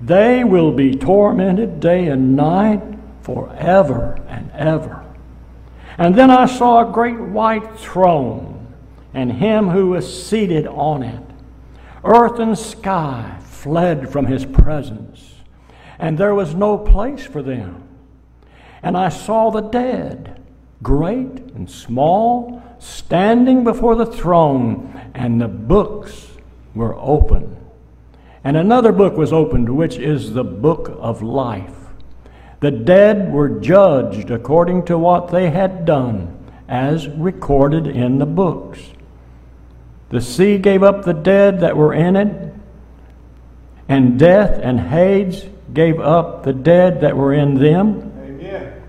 They 0.00 0.44
will 0.44 0.70
be 0.70 0.94
tormented 0.94 1.80
day 1.80 2.06
and 2.06 2.36
night 2.36 2.82
forever 3.22 4.22
and 4.28 4.52
ever. 4.52 5.04
And 5.98 6.14
then 6.14 6.30
I 6.30 6.46
saw 6.46 6.88
a 6.88 6.92
great 6.92 7.18
white 7.18 7.76
throne 7.76 8.72
and 9.12 9.32
him 9.32 9.68
who 9.68 9.88
was 9.88 10.26
seated 10.26 10.68
on 10.68 11.02
it. 11.02 11.31
Earth 12.04 12.38
and 12.38 12.58
sky 12.58 13.38
fled 13.44 14.10
from 14.10 14.26
his 14.26 14.44
presence, 14.44 15.34
and 15.98 16.18
there 16.18 16.34
was 16.34 16.54
no 16.54 16.76
place 16.76 17.24
for 17.24 17.42
them. 17.42 17.88
And 18.82 18.96
I 18.96 19.08
saw 19.08 19.50
the 19.50 19.60
dead, 19.60 20.42
great 20.82 21.38
and 21.54 21.70
small, 21.70 22.62
standing 22.80 23.62
before 23.62 23.94
the 23.94 24.06
throne, 24.06 25.12
and 25.14 25.40
the 25.40 25.46
books 25.48 26.26
were 26.74 26.96
open. 26.98 27.56
And 28.42 28.56
another 28.56 28.90
book 28.90 29.16
was 29.16 29.32
opened, 29.32 29.68
which 29.68 29.96
is 29.96 30.32
the 30.32 30.42
book 30.42 30.96
of 30.98 31.22
life. 31.22 31.76
The 32.58 32.72
dead 32.72 33.32
were 33.32 33.60
judged 33.60 34.30
according 34.30 34.86
to 34.86 34.98
what 34.98 35.28
they 35.28 35.50
had 35.50 35.84
done, 35.84 36.38
as 36.68 37.08
recorded 37.08 37.86
in 37.86 38.18
the 38.18 38.26
books. 38.26 38.80
The 40.12 40.20
sea 40.20 40.58
gave 40.58 40.82
up 40.82 41.06
the 41.06 41.14
dead 41.14 41.60
that 41.60 41.74
were 41.74 41.94
in 41.94 42.16
it, 42.16 42.54
and 43.88 44.18
death 44.18 44.60
and 44.62 44.78
Hades 44.78 45.46
gave 45.72 45.98
up 46.00 46.42
the 46.42 46.52
dead 46.52 47.00
that 47.00 47.16
were 47.16 47.32
in 47.32 47.54
them. 47.54 48.12
Amen. 48.22 48.82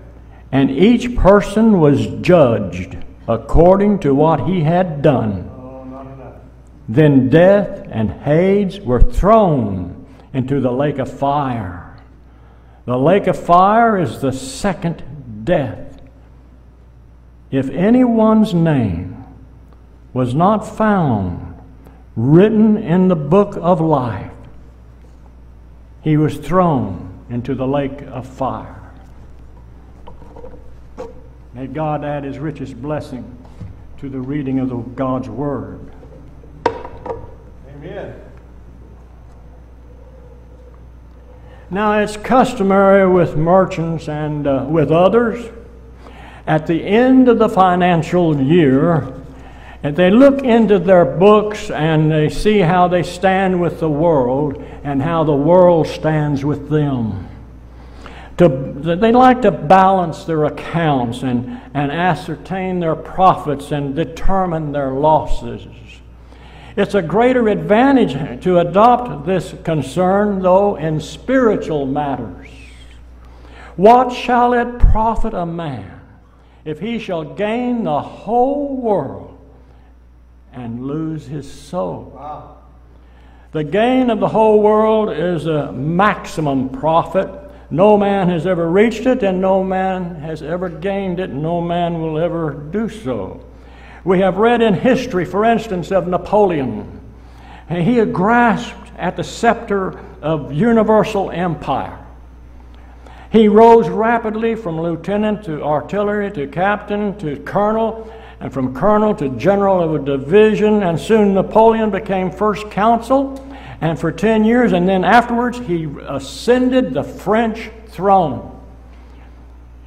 And 0.52 0.70
each 0.70 1.16
person 1.16 1.80
was 1.80 2.06
judged 2.20 2.98
according 3.26 4.00
to 4.00 4.14
what 4.14 4.46
he 4.46 4.64
had 4.64 5.00
done. 5.00 5.50
Oh. 5.50 6.40
Then 6.90 7.30
death 7.30 7.86
and 7.90 8.10
Hades 8.10 8.80
were 8.80 9.00
thrown 9.00 10.06
into 10.34 10.60
the 10.60 10.72
lake 10.72 10.98
of 10.98 11.10
fire. 11.10 12.02
The 12.84 12.98
lake 12.98 13.28
of 13.28 13.38
fire 13.38 13.98
is 13.98 14.20
the 14.20 14.32
second 14.32 15.42
death. 15.44 16.02
If 17.50 17.70
anyone's 17.70 18.52
name 18.52 19.13
was 20.14 20.34
not 20.34 20.60
found 20.60 21.60
written 22.16 22.78
in 22.78 23.08
the 23.08 23.16
book 23.16 23.58
of 23.60 23.80
life, 23.80 24.30
he 26.02 26.16
was 26.16 26.38
thrown 26.38 27.26
into 27.28 27.54
the 27.54 27.66
lake 27.66 28.00
of 28.02 28.26
fire. 28.26 28.80
May 31.52 31.66
God 31.66 32.04
add 32.04 32.24
his 32.24 32.38
richest 32.38 32.80
blessing 32.80 33.36
to 33.98 34.08
the 34.08 34.20
reading 34.20 34.60
of 34.60 34.68
the, 34.68 34.76
God's 34.76 35.28
word. 35.28 35.80
Amen. 36.66 38.20
Now, 41.70 41.98
it's 41.98 42.16
customary 42.16 43.08
with 43.08 43.36
merchants 43.36 44.08
and 44.08 44.46
uh, 44.46 44.66
with 44.68 44.92
others 44.92 45.50
at 46.46 46.66
the 46.66 46.84
end 46.84 47.28
of 47.28 47.38
the 47.38 47.48
financial 47.48 48.40
year, 48.40 49.23
and 49.84 49.94
they 49.94 50.10
look 50.10 50.42
into 50.42 50.78
their 50.78 51.04
books 51.04 51.70
and 51.70 52.10
they 52.10 52.30
see 52.30 52.60
how 52.60 52.88
they 52.88 53.02
stand 53.02 53.60
with 53.60 53.80
the 53.80 53.88
world 53.88 54.56
and 54.82 55.02
how 55.02 55.24
the 55.24 55.34
world 55.34 55.86
stands 55.86 56.42
with 56.42 56.70
them. 56.70 57.28
To, 58.38 58.48
they 58.48 59.12
like 59.12 59.42
to 59.42 59.50
balance 59.50 60.24
their 60.24 60.46
accounts 60.46 61.22
and, 61.22 61.60
and 61.74 61.92
ascertain 61.92 62.80
their 62.80 62.96
profits 62.96 63.72
and 63.72 63.94
determine 63.94 64.72
their 64.72 64.92
losses. 64.92 65.66
It's 66.76 66.94
a 66.94 67.02
greater 67.02 67.48
advantage 67.48 68.42
to 68.44 68.60
adopt 68.60 69.26
this 69.26 69.54
concern, 69.64 70.40
though, 70.40 70.76
in 70.76 70.98
spiritual 70.98 71.84
matters. 71.84 72.48
What 73.76 74.14
shall 74.14 74.54
it 74.54 74.78
profit 74.78 75.34
a 75.34 75.44
man 75.44 76.00
if 76.64 76.80
he 76.80 76.98
shall 76.98 77.22
gain 77.22 77.84
the 77.84 78.00
whole 78.00 78.78
world 78.78 79.33
and 80.54 80.86
lose 80.86 81.26
his 81.26 81.50
soul? 81.50 82.20
The 83.52 83.64
gain 83.64 84.10
of 84.10 84.20
the 84.20 84.28
whole 84.28 84.60
world 84.62 85.10
is 85.10 85.46
a 85.46 85.72
maximum 85.72 86.68
profit. 86.68 87.28
No 87.70 87.96
man 87.96 88.28
has 88.28 88.46
ever 88.46 88.68
reached 88.68 89.06
it, 89.06 89.22
and 89.22 89.40
no 89.40 89.62
man 89.62 90.16
has 90.16 90.42
ever 90.42 90.68
gained 90.68 91.20
it, 91.20 91.30
and 91.30 91.42
no 91.42 91.60
man 91.60 92.00
will 92.00 92.18
ever 92.18 92.52
do 92.52 92.88
so. 92.88 93.44
We 94.04 94.20
have 94.20 94.36
read 94.36 94.60
in 94.60 94.74
history, 94.74 95.24
for 95.24 95.44
instance, 95.44 95.90
of 95.90 96.06
Napoleon. 96.08 97.00
He 97.68 97.96
had 97.96 98.12
grasped 98.12 98.92
at 98.98 99.16
the 99.16 99.24
scepter 99.24 99.98
of 100.20 100.52
universal 100.52 101.30
empire. 101.30 101.98
He 103.30 103.48
rose 103.48 103.88
rapidly 103.88 104.54
from 104.54 104.80
lieutenant 104.80 105.44
to 105.44 105.62
artillery 105.62 106.30
to 106.32 106.46
captain 106.46 107.18
to 107.18 107.36
colonel, 107.40 108.12
and 108.44 108.52
from 108.52 108.74
colonel 108.74 109.14
to 109.14 109.30
general 109.30 109.80
of 109.80 109.94
a 109.94 110.04
division, 110.04 110.82
and 110.82 111.00
soon 111.00 111.32
Napoleon 111.32 111.90
became 111.90 112.30
first 112.30 112.70
consul, 112.70 113.42
and 113.80 113.98
for 113.98 114.12
10 114.12 114.44
years, 114.44 114.72
and 114.72 114.86
then 114.86 115.02
afterwards, 115.02 115.56
he 115.60 115.88
ascended 116.06 116.92
the 116.92 117.02
French 117.02 117.70
throne. 117.86 118.50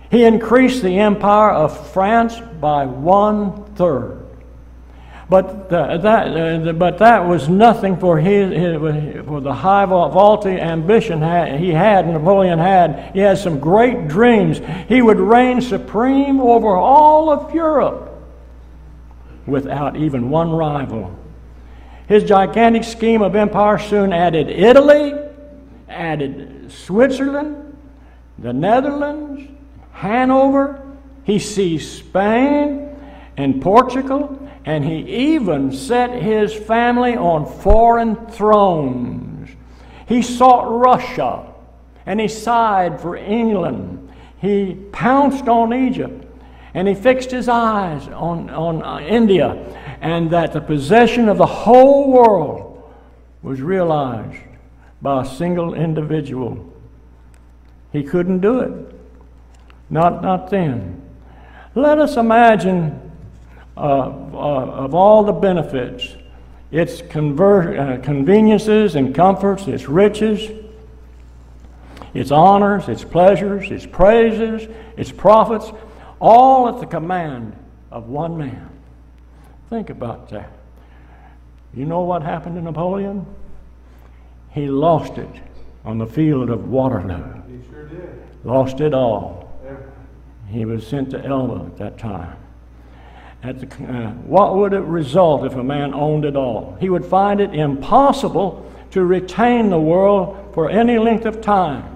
He 0.09 0.23
increased 0.23 0.81
the 0.81 0.97
empire 0.97 1.51
of 1.51 1.91
France 1.91 2.39
by 2.59 2.87
one 2.87 3.63
third. 3.75 4.25
But 5.29 5.69
that, 5.69 6.03
uh, 6.03 6.73
but 6.73 6.97
that 6.97 7.27
was 7.27 7.47
nothing 7.47 7.95
for, 7.97 8.17
his, 8.17 8.51
his, 8.51 9.25
for 9.27 9.39
the 9.39 9.53
high 9.53 9.85
vaulty 9.85 10.59
ambition 10.59 11.19
he 11.59 11.69
had, 11.69 12.07
Napoleon 12.07 12.57
had. 12.57 13.11
He 13.13 13.19
had 13.19 13.37
some 13.37 13.59
great 13.59 14.07
dreams. 14.07 14.61
He 14.89 15.03
would 15.03 15.19
reign 15.19 15.61
supreme 15.61 16.39
over 16.41 16.75
all 16.75 17.29
of 17.29 17.53
Europe 17.53 18.06
without 19.47 19.95
even 19.95 20.29
one 20.29 20.51
rival. 20.51 21.17
His 22.07 22.23
gigantic 22.23 22.83
scheme 22.83 23.21
of 23.21 23.35
empire 23.35 23.77
soon 23.79 24.13
added 24.13 24.49
Italy, 24.49 25.13
added 25.89 26.71
Switzerland, 26.71 27.77
the 28.37 28.53
Netherlands, 28.53 29.49
Hanover. 29.93 30.81
He 31.23 31.39
seized 31.39 31.97
Spain 31.97 32.95
and 33.35 33.61
Portugal, 33.61 34.39
and 34.65 34.85
he 34.85 35.31
even 35.33 35.71
set 35.71 36.21
his 36.21 36.53
family 36.53 37.15
on 37.15 37.45
foreign 37.45 38.15
thrones. 38.27 39.49
He 40.07 40.21
sought 40.21 40.69
Russia, 40.69 41.45
and 42.05 42.19
he 42.19 42.27
sighed 42.27 43.01
for 43.01 43.15
England. 43.15 44.13
He 44.39 44.75
pounced 44.91 45.47
on 45.47 45.73
Egypt, 45.73 46.26
and 46.77 46.87
he 46.87 46.93
fixed 46.93 47.31
his 47.31 47.49
eyes 47.49 48.07
on, 48.09 48.51
on 48.51 48.83
uh, 48.83 48.99
India, 48.99 49.55
and 49.99 50.29
that 50.29 50.53
the 50.53 50.61
possession 50.61 51.27
of 51.27 51.39
the 51.39 51.45
whole 51.45 52.11
world 52.11 52.93
was 53.41 53.61
realized 53.61 54.39
by 55.01 55.23
a 55.23 55.25
single 55.25 55.73
individual. 55.73 56.71
He 57.91 58.03
couldn't 58.03 58.41
do 58.41 58.59
it. 58.59 58.95
Not, 59.89 60.21
not 60.21 60.51
then. 60.51 61.01
Let 61.73 61.97
us 61.97 62.15
imagine 62.15 63.11
uh, 63.75 63.79
uh, 63.79 64.35
of 64.35 64.93
all 64.93 65.23
the 65.23 65.33
benefits, 65.33 66.15
its 66.69 67.01
conver- 67.01 67.97
uh, 67.97 68.03
conveniences 68.03 68.93
and 68.93 69.15
comforts, 69.15 69.65
its 69.65 69.89
riches, 69.89 70.51
its 72.13 72.29
honors, 72.29 72.87
its 72.87 73.03
pleasures, 73.03 73.71
its 73.71 73.87
praises, 73.87 74.69
its 74.95 75.11
profits, 75.11 75.71
all 76.19 76.69
at 76.69 76.79
the 76.79 76.85
command 76.85 77.55
of 77.91 78.09
one 78.09 78.37
man. 78.37 78.69
Think 79.69 79.89
about 79.89 80.29
that. 80.29 80.51
You 81.73 81.85
know 81.85 82.01
what 82.01 82.23
happened 82.23 82.55
to 82.55 82.61
Napoleon? 82.61 83.25
He 84.51 84.67
lost 84.67 85.17
it 85.17 85.29
on 85.85 85.97
the 85.97 86.07
field 86.07 86.49
of 86.49 86.69
Waterloo. 86.69 87.41
He 87.47 87.69
sure 87.69 87.85
did. 87.85 88.21
Lost 88.43 88.81
it 88.81 88.93
all. 88.93 89.59
Yeah. 89.63 89.75
He 90.49 90.65
was 90.65 90.87
sent 90.87 91.11
to 91.11 91.23
Elba 91.23 91.65
at 91.65 91.77
that 91.77 91.97
time. 91.97 92.37
At 93.43 93.59
the, 93.59 93.67
uh, 93.85 94.11
what 94.11 94.55
would 94.55 94.73
it 94.73 94.81
result 94.81 95.45
if 95.45 95.53
a 95.53 95.63
man 95.63 95.93
owned 95.93 96.25
it 96.25 96.35
all? 96.35 96.75
He 96.79 96.89
would 96.89 97.05
find 97.05 97.39
it 97.39 97.53
impossible 97.53 98.71
to 98.91 99.05
retain 99.05 99.69
the 99.69 99.79
world 99.79 100.51
for 100.53 100.69
any 100.69 100.97
length 100.97 101.25
of 101.25 101.41
time. 101.41 101.95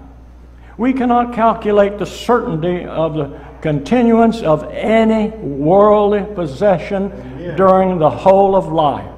We 0.77 0.93
cannot 0.93 1.33
calculate 1.33 1.97
the 1.97 2.05
certainty 2.05 2.85
of 2.85 3.15
the 3.15 3.39
continuance 3.61 4.41
of 4.41 4.63
any 4.71 5.29
worldly 5.29 6.23
possession 6.35 7.55
during 7.55 7.99
the 7.99 8.09
whole 8.09 8.55
of 8.55 8.71
life. 8.71 9.09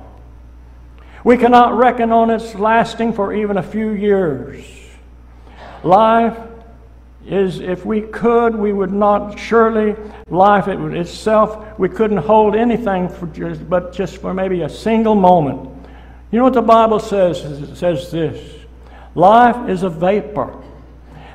We 1.23 1.37
cannot 1.37 1.77
reckon 1.77 2.11
on 2.11 2.29
its 2.29 2.53
lasting 2.53 3.13
for 3.13 3.33
even 3.33 3.57
a 3.57 3.63
few 3.63 3.91
years. 3.91 4.65
Life 5.83 6.37
is 7.25 7.61
if 7.61 7.85
we 7.85 8.01
could, 8.01 8.53
we 8.55 8.73
would 8.73 8.91
not 8.91 9.39
surely 9.39 9.95
life 10.29 10.67
it, 10.67 10.77
itself. 10.93 11.79
We 11.79 11.87
couldn't 11.87 12.17
hold 12.17 12.55
anything 12.55 13.07
for 13.07 13.27
just, 13.27 13.69
but 13.69 13.93
just 13.93 14.17
for 14.17 14.33
maybe 14.33 14.61
a 14.61 14.69
single 14.69 15.15
moment. 15.15 15.69
You 16.31 16.39
know 16.39 16.43
what 16.43 16.53
the 16.53 16.61
Bible 16.61 16.99
says? 16.99 17.41
It 17.41 17.75
says 17.77 18.11
this: 18.11 18.65
life 19.15 19.69
is 19.69 19.83
a 19.83 19.89
vapor 19.89 20.61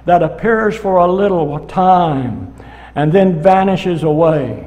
that 0.04 0.22
appears 0.22 0.76
for 0.76 0.96
a 0.96 1.10
little 1.10 1.58
time 1.66 2.54
and 2.98 3.12
then 3.12 3.40
vanishes 3.40 4.02
away. 4.02 4.66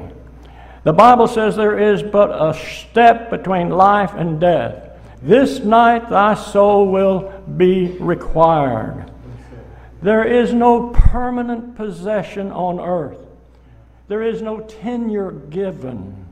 The 0.84 0.92
Bible 0.94 1.28
says 1.28 1.54
there 1.54 1.78
is 1.78 2.02
but 2.02 2.30
a 2.30 2.58
step 2.58 3.28
between 3.28 3.68
life 3.68 4.14
and 4.14 4.40
death. 4.40 4.98
This 5.20 5.58
night 5.58 6.08
thy 6.08 6.32
soul 6.32 6.88
will 6.88 7.28
be 7.58 7.88
required. 7.98 9.10
There 10.00 10.24
is 10.24 10.54
no 10.54 10.88
permanent 10.94 11.76
possession 11.76 12.50
on 12.52 12.80
earth. 12.80 13.18
There 14.08 14.22
is 14.22 14.40
no 14.40 14.60
tenure 14.60 15.32
given, 15.32 16.26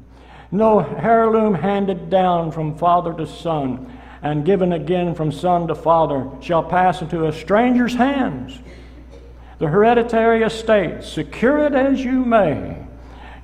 no 0.51 0.81
heirloom 0.81 1.53
handed 1.53 2.09
down 2.09 2.51
from 2.51 2.79
father 2.79 3.13
to 3.13 3.27
son 3.27 3.95
and 4.23 4.47
given 4.47 4.73
again 4.73 5.15
from 5.15 5.31
son 5.33 5.69
to 5.69 5.75
father 5.75 6.31
shall 6.41 6.63
pass 6.63 7.03
into 7.03 7.27
a 7.27 7.33
stranger's 7.33 7.95
hands. 7.95 8.59
The 9.61 9.69
hereditary 9.69 10.43
estate, 10.43 11.05
secure 11.05 11.67
it 11.67 11.75
as 11.75 12.03
you 12.03 12.25
may. 12.25 12.79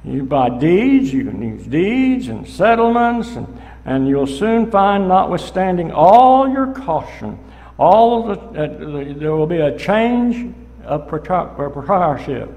You 0.03 0.23
buy 0.23 0.49
deeds, 0.49 1.13
you 1.13 1.25
can 1.27 1.43
use 1.43 1.67
deeds 1.67 2.29
and 2.29 2.49
settlements, 2.49 3.29
and, 3.37 3.61
and 3.85 4.09
you'll 4.09 4.27
soon 4.27 4.71
find, 4.71 5.09
notwithstanding 5.09 5.93
all 5.93 6.49
your 6.49 6.73
caution, 6.73 7.39
all 7.77 8.31
of 8.31 8.55
the, 8.55 8.65
uh, 8.65 9.19
there 9.19 9.37
will 9.37 9.47
be 9.47 9.59
a 9.59 9.77
change 9.79 10.55
of 10.85 11.07
proprietorship. 11.07 12.49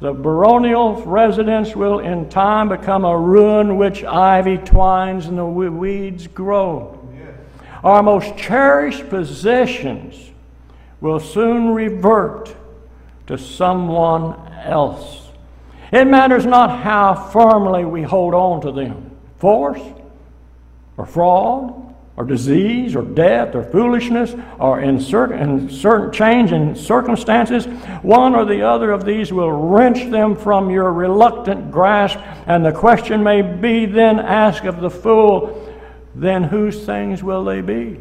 The 0.00 0.14
baronial 0.14 1.04
residence 1.04 1.76
will 1.76 1.98
in 1.98 2.30
time 2.30 2.70
become 2.70 3.04
a 3.04 3.18
ruin 3.18 3.76
which 3.76 4.02
ivy 4.02 4.56
twines 4.56 5.26
and 5.26 5.36
the 5.36 5.44
weeds 5.44 6.26
grow. 6.26 7.06
Our 7.84 8.02
most 8.02 8.38
cherished 8.38 9.10
possessions 9.10 10.30
will 11.02 11.20
soon 11.20 11.74
revert 11.74 12.54
to 13.28 13.38
someone 13.38 14.34
else. 14.64 15.28
It 15.92 16.06
matters 16.06 16.44
not 16.44 16.82
how 16.82 17.14
firmly 17.14 17.84
we 17.84 18.02
hold 18.02 18.34
on 18.34 18.60
to 18.62 18.72
them 18.72 19.10
force 19.36 19.80
or 20.96 21.06
fraud 21.06 21.94
or 22.16 22.24
disease 22.24 22.96
or 22.96 23.02
death 23.02 23.54
or 23.54 23.62
foolishness 23.62 24.34
or 24.58 24.80
in 24.80 25.00
certain, 25.00 25.38
in 25.38 25.70
certain 25.70 26.10
change 26.10 26.52
in 26.52 26.74
circumstances, 26.74 27.66
one 28.02 28.34
or 28.34 28.44
the 28.44 28.62
other 28.62 28.90
of 28.90 29.04
these 29.04 29.32
will 29.32 29.52
wrench 29.52 30.10
them 30.10 30.34
from 30.34 30.68
your 30.68 30.92
reluctant 30.92 31.70
grasp. 31.70 32.18
And 32.46 32.64
the 32.64 32.72
question 32.72 33.22
may 33.22 33.42
be 33.42 33.86
then 33.86 34.18
asked 34.18 34.64
of 34.64 34.80
the 34.80 34.90
fool, 34.90 35.72
then 36.14 36.42
whose 36.42 36.84
things 36.84 37.22
will 37.22 37.44
they 37.44 37.60
be? 37.60 38.00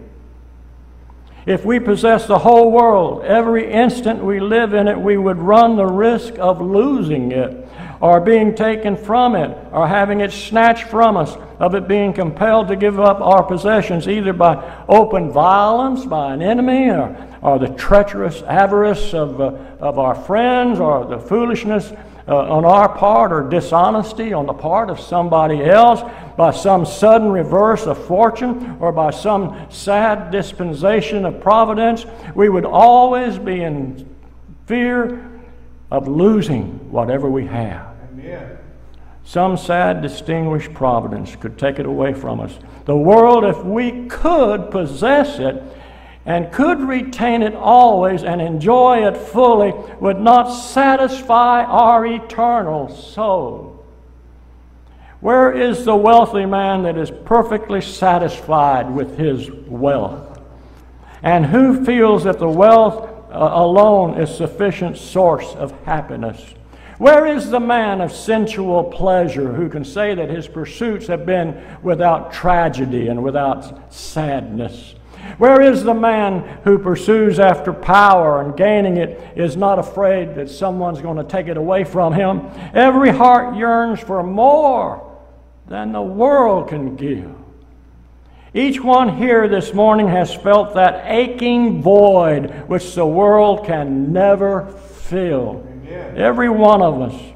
If 1.48 1.64
we 1.64 1.80
possess 1.80 2.28
the 2.28 2.40
whole 2.40 2.72
world, 2.74 3.24
every 3.24 3.72
instant 3.72 4.22
we 4.22 4.42
live 4.42 4.74
in 4.74 4.90
it, 4.90 5.00
we 5.00 5.16
would 5.16 5.38
run 5.38 5.78
the 5.78 5.86
risk 5.86 6.38
of 6.38 6.60
losing 6.60 7.32
it. 7.32 7.66
Or 8.02 8.20
being 8.20 8.54
taken 8.54 8.98
from 8.98 9.34
it, 9.34 9.58
or 9.72 9.88
having 9.88 10.20
it 10.20 10.34
snatched 10.34 10.84
from 10.84 11.16
us, 11.16 11.36
of 11.58 11.74
it 11.74 11.88
being 11.88 12.12
compelled 12.12 12.68
to 12.68 12.76
give 12.76 13.00
up 13.00 13.22
our 13.22 13.44
possessions, 13.44 14.10
either 14.10 14.34
by 14.34 14.84
open 14.90 15.32
violence 15.32 16.06
by 16.06 16.34
an 16.34 16.42
enemy, 16.42 16.90
or, 16.90 17.16
or 17.42 17.58
the 17.58 17.70
treacherous 17.70 18.42
avarice 18.42 19.14
of, 19.14 19.40
uh, 19.40 19.54
of 19.80 19.98
our 19.98 20.16
friends, 20.16 20.82
or 20.82 21.06
the 21.06 21.18
foolishness 21.18 21.94
uh, 22.28 22.36
on 22.36 22.66
our 22.66 22.90
part, 22.90 23.32
or 23.32 23.48
dishonesty 23.48 24.34
on 24.34 24.46
the 24.46 24.54
part 24.54 24.90
of 24.90 25.00
somebody 25.00 25.64
else, 25.64 26.02
by 26.36 26.52
some 26.52 26.86
sudden 26.86 27.32
reverse 27.32 27.86
of 27.86 27.98
fortune, 28.06 28.78
or 28.80 28.92
by 28.92 29.12
some 29.12 29.68
sad 29.70 30.30
dispensation 30.30 31.26
of 31.26 31.40
providence, 31.40 32.06
we 32.36 32.50
would 32.50 32.66
always 32.66 33.38
be 33.40 33.64
in 33.64 34.08
fear 34.66 35.30
of 35.90 36.08
losing 36.08 36.92
whatever 36.92 37.30
we 37.30 37.46
have. 37.46 37.96
Some 39.24 39.58
sad, 39.58 40.02
distinguished 40.02 40.74
providence 40.74 41.36
could 41.36 41.58
take 41.58 41.80
it 41.80 41.86
away 41.86 42.14
from 42.14 42.40
us. 42.40 42.58
The 42.86 42.96
world, 42.96 43.44
if 43.44 43.62
we 43.64 44.08
could 44.08 44.72
possess 44.72 45.40
it 45.40 45.62
and 46.28 46.52
could 46.52 46.82
retain 46.82 47.42
it 47.42 47.56
always 47.56 48.24
and 48.24 48.42
enjoy 48.42 49.08
it 49.08 49.16
fully, 49.16 49.72
would 50.02 50.20
not 50.20 50.50
satisfy 50.50 51.64
our 51.64 52.06
eternal 52.06 52.94
soul. 52.94 53.86
Where 55.22 55.54
is 55.54 55.86
the 55.86 55.96
wealthy 55.96 56.46
man 56.46 56.84
that 56.84 56.98
is 56.98 57.10
perfectly 57.10 57.80
satisfied 57.80 58.92
with 58.92 59.18
his 59.18 59.50
wealth? 59.50 60.42
And 61.24 61.46
who 61.46 61.86
feels 61.86 62.26
that 62.26 62.40
the 62.40 62.50
wealth 62.50 63.10
uh, 63.32 63.50
alone 63.54 64.20
is 64.20 64.36
sufficient 64.36 64.98
source 64.98 65.56
of 65.56 65.72
happiness? 65.86 66.54
Where 66.98 67.26
is 67.26 67.50
the 67.50 67.62
man 67.62 68.02
of 68.02 68.12
sensual 68.12 68.84
pleasure 68.84 69.54
who 69.54 69.70
can 69.70 69.86
say 69.86 70.14
that 70.14 70.30
his 70.30 70.50
pursuits 70.50 71.08
have 71.08 71.26
been 71.26 71.64
without 71.82 72.34
tragedy 72.34 73.08
and 73.08 73.24
without 73.24 73.94
sadness? 73.94 74.96
Where 75.38 75.62
is 75.62 75.84
the 75.84 75.94
man 75.94 76.60
who 76.64 76.80
pursues 76.80 77.40
after 77.40 77.74
power 77.74 78.42
and 78.42 78.56
gaining 78.56 78.98
it 78.98 79.38
is 79.38 79.56
not 79.56 79.80
afraid 79.80 80.36
that 80.36 80.50
someone's 80.50 81.02
going 81.02 81.18
to 81.18 81.24
take 81.24 81.48
it 81.48 81.58
away 81.58 81.84
from 81.84 82.14
him? 82.14 82.50
Every 82.74 83.12
heart 83.12 83.56
yearns 83.56 84.00
for 84.00 84.24
more 84.24 85.18
than 85.68 85.92
the 85.92 86.02
world 86.02 86.70
can 86.70 86.96
give. 86.96 87.36
Each 88.54 88.82
one 88.82 89.18
here 89.18 89.48
this 89.48 89.74
morning 89.74 90.08
has 90.08 90.34
felt 90.34 90.74
that 90.74 91.04
aching 91.06 91.82
void 91.82 92.50
which 92.68 92.96
the 92.96 93.06
world 93.06 93.66
can 93.66 94.14
never 94.14 94.72
fill. 94.72 95.68
Every 96.16 96.50
one 96.50 96.82
of 96.82 97.02
us. 97.02 97.34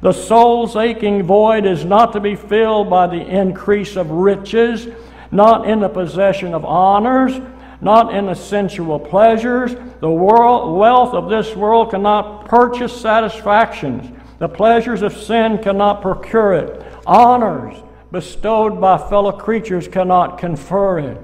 The 0.00 0.12
soul's 0.12 0.76
aching 0.76 1.24
void 1.24 1.66
is 1.66 1.84
not 1.84 2.12
to 2.12 2.20
be 2.20 2.34
filled 2.34 2.88
by 2.88 3.06
the 3.06 3.20
increase 3.20 3.96
of 3.96 4.10
riches, 4.10 4.86
not 5.30 5.68
in 5.68 5.80
the 5.80 5.88
possession 5.88 6.54
of 6.54 6.64
honors, 6.64 7.40
not 7.80 8.14
in 8.14 8.26
the 8.26 8.34
sensual 8.34 8.98
pleasures. 8.98 9.74
The 10.00 10.10
world, 10.10 10.76
wealth 10.76 11.14
of 11.14 11.28
this 11.28 11.54
world 11.54 11.90
cannot 11.90 12.46
purchase 12.46 12.98
satisfactions. 12.98 14.16
The 14.38 14.48
pleasures 14.48 15.02
of 15.02 15.16
sin 15.16 15.58
cannot 15.58 16.02
procure 16.02 16.54
it. 16.54 16.82
Honors 17.06 17.76
bestowed 18.10 18.80
by 18.80 18.98
fellow 18.98 19.32
creatures 19.32 19.86
cannot 19.86 20.38
confer 20.38 20.98
it. 20.98 21.18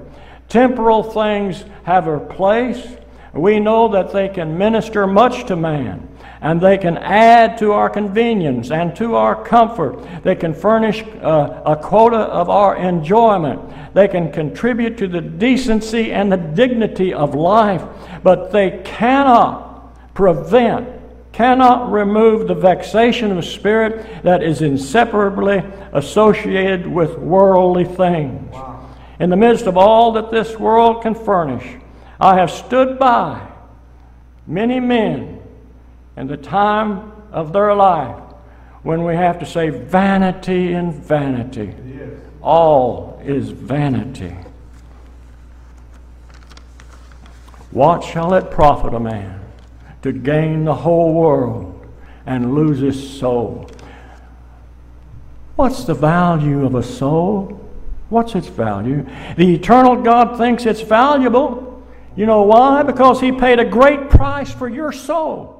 Temporal 0.49 1.03
things 1.03 1.65
have 1.83 2.05
their 2.05 2.19
place. 2.19 2.97
We 3.33 3.59
know 3.59 3.89
that 3.89 4.13
they 4.13 4.29
can 4.29 4.57
minister 4.57 5.05
much 5.05 5.45
to 5.47 5.55
man 5.55 6.16
and 6.41 6.61
they 6.61 6.77
can 6.77 6.97
add 6.97 7.57
to 7.57 7.71
our 7.71 7.89
convenience 7.89 8.71
and 8.71 8.95
to 8.95 9.15
our 9.15 9.43
comfort. 9.43 10.23
They 10.23 10.35
can 10.35 10.53
furnish 10.53 11.03
uh, 11.21 11.61
a 11.65 11.75
quota 11.75 12.17
of 12.17 12.49
our 12.49 12.75
enjoyment. 12.77 13.61
They 13.93 14.07
can 14.07 14.31
contribute 14.31 14.97
to 14.99 15.07
the 15.07 15.21
decency 15.21 16.11
and 16.11 16.31
the 16.31 16.37
dignity 16.37 17.13
of 17.13 17.33
life, 17.33 17.83
but 18.23 18.51
they 18.51 18.81
cannot 18.83 20.13
prevent, 20.13 20.87
cannot 21.31 21.91
remove 21.91 22.47
the 22.47 22.55
vexation 22.55 23.35
of 23.35 23.43
spirit 23.43 24.23
that 24.23 24.43
is 24.43 24.61
inseparably 24.61 25.63
associated 25.93 26.85
with 26.85 27.17
worldly 27.17 27.85
things. 27.85 28.55
In 29.19 29.31
the 29.31 29.35
midst 29.35 29.65
of 29.65 29.77
all 29.77 30.11
that 30.11 30.29
this 30.29 30.59
world 30.59 31.01
can 31.01 31.15
furnish, 31.15 31.65
I 32.19 32.35
have 32.35 32.51
stood 32.51 32.99
by 32.99 33.47
many 34.45 34.79
men 34.79 35.36
in 36.17 36.27
the 36.27 36.35
time 36.35 37.11
of 37.31 37.53
their 37.53 37.73
life 37.73 38.19
when 38.83 39.03
we 39.03 39.15
have 39.15 39.39
to 39.39 39.45
say 39.45 39.69
vanity 39.69 40.73
and 40.73 40.93
vanity. 40.93 41.73
Yes. 41.85 42.09
All 42.41 43.21
is 43.23 43.49
vanity. 43.49 44.35
What 47.71 48.03
shall 48.03 48.33
it 48.33 48.49
profit 48.49 48.93
a 48.93 48.99
man 48.99 49.41
to 50.01 50.11
gain 50.11 50.65
the 50.65 50.73
whole 50.73 51.13
world 51.13 51.85
and 52.25 52.55
lose 52.55 52.79
his 52.79 53.19
soul? 53.19 53.69
What's 55.55 55.85
the 55.85 55.93
value 55.93 56.65
of 56.65 56.75
a 56.75 56.83
soul? 56.83 57.59
What's 58.09 58.35
its 58.35 58.47
value? 58.47 59.05
The 59.35 59.55
eternal 59.55 60.01
God 60.01 60.37
thinks 60.37 60.65
it's 60.65 60.81
valuable. 60.81 61.85
You 62.15 62.25
know 62.25 62.43
why? 62.43 62.83
Because 62.83 63.19
He 63.19 63.31
paid 63.31 63.59
a 63.59 63.65
great 63.65 64.09
price 64.09 64.51
for 64.51 64.69
your 64.69 64.91
soul. 64.91 65.56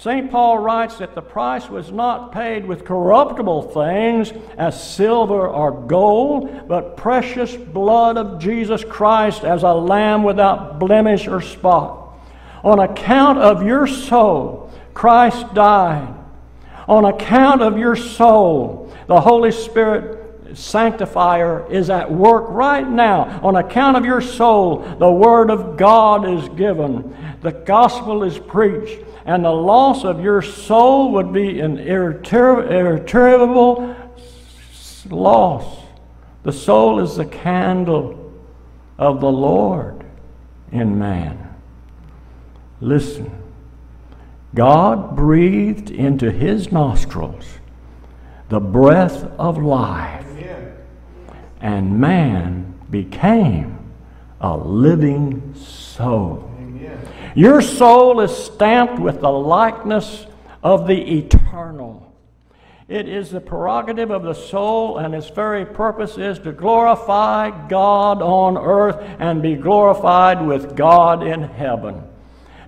St. 0.00 0.30
Paul 0.30 0.58
writes 0.58 0.98
that 0.98 1.16
the 1.16 1.20
price 1.20 1.68
was 1.68 1.90
not 1.90 2.30
paid 2.30 2.64
with 2.64 2.84
corruptible 2.84 3.62
things 3.62 4.32
as 4.56 4.80
silver 4.80 5.48
or 5.48 5.72
gold, 5.72 6.68
but 6.68 6.96
precious 6.96 7.56
blood 7.56 8.16
of 8.16 8.38
Jesus 8.38 8.84
Christ 8.84 9.42
as 9.42 9.64
a 9.64 9.72
lamb 9.72 10.22
without 10.22 10.78
blemish 10.78 11.26
or 11.26 11.40
spot. 11.40 12.16
On 12.62 12.78
account 12.78 13.40
of 13.40 13.64
your 13.64 13.88
soul, 13.88 14.72
Christ 14.94 15.52
died. 15.52 16.14
On 16.86 17.04
account 17.04 17.62
of 17.62 17.76
your 17.76 17.96
soul, 17.96 18.94
the 19.08 19.20
Holy 19.20 19.50
Spirit 19.50 20.56
sanctifier 20.56 21.68
is 21.70 21.90
at 21.90 22.10
work 22.10 22.46
right 22.48 22.88
now. 22.88 23.40
On 23.42 23.56
account 23.56 23.96
of 23.96 24.04
your 24.04 24.20
soul, 24.20 24.78
the 24.98 25.10
Word 25.10 25.50
of 25.50 25.76
God 25.76 26.28
is 26.28 26.48
given. 26.50 27.14
The 27.40 27.52
gospel 27.52 28.24
is 28.24 28.38
preached 28.38 28.98
and 29.24 29.44
the 29.44 29.52
loss 29.52 30.04
of 30.04 30.22
your 30.22 30.42
soul 30.42 31.12
would 31.12 31.32
be 31.32 31.60
an 31.60 31.78
irretrievable 31.78 33.96
loss. 35.10 35.84
The 36.42 36.52
soul 36.52 37.00
is 37.00 37.16
the 37.16 37.26
candle 37.26 38.32
of 38.96 39.20
the 39.20 39.30
Lord 39.30 40.04
in 40.72 40.98
man. 40.98 41.54
Listen, 42.80 43.30
God 44.54 45.14
breathed 45.14 45.90
into 45.90 46.30
his 46.30 46.72
nostrils 46.72 47.44
the 48.48 48.60
breath 48.60 49.24
of 49.38 49.58
life, 49.58 50.24
and 51.60 52.00
man 52.00 52.80
became 52.90 53.78
a 54.40 54.56
living 54.56 55.54
soul. 55.54 56.47
Your 57.38 57.62
soul 57.62 58.18
is 58.18 58.36
stamped 58.36 58.98
with 58.98 59.20
the 59.20 59.30
likeness 59.30 60.26
of 60.60 60.88
the 60.88 61.18
eternal. 61.18 62.12
It 62.88 63.08
is 63.08 63.30
the 63.30 63.40
prerogative 63.40 64.10
of 64.10 64.24
the 64.24 64.34
soul, 64.34 64.98
and 64.98 65.14
its 65.14 65.30
very 65.30 65.64
purpose 65.64 66.18
is 66.18 66.40
to 66.40 66.50
glorify 66.50 67.68
God 67.68 68.22
on 68.22 68.58
earth 68.58 68.96
and 69.20 69.40
be 69.40 69.54
glorified 69.54 70.44
with 70.44 70.74
God 70.74 71.22
in 71.22 71.44
heaven. 71.44 72.02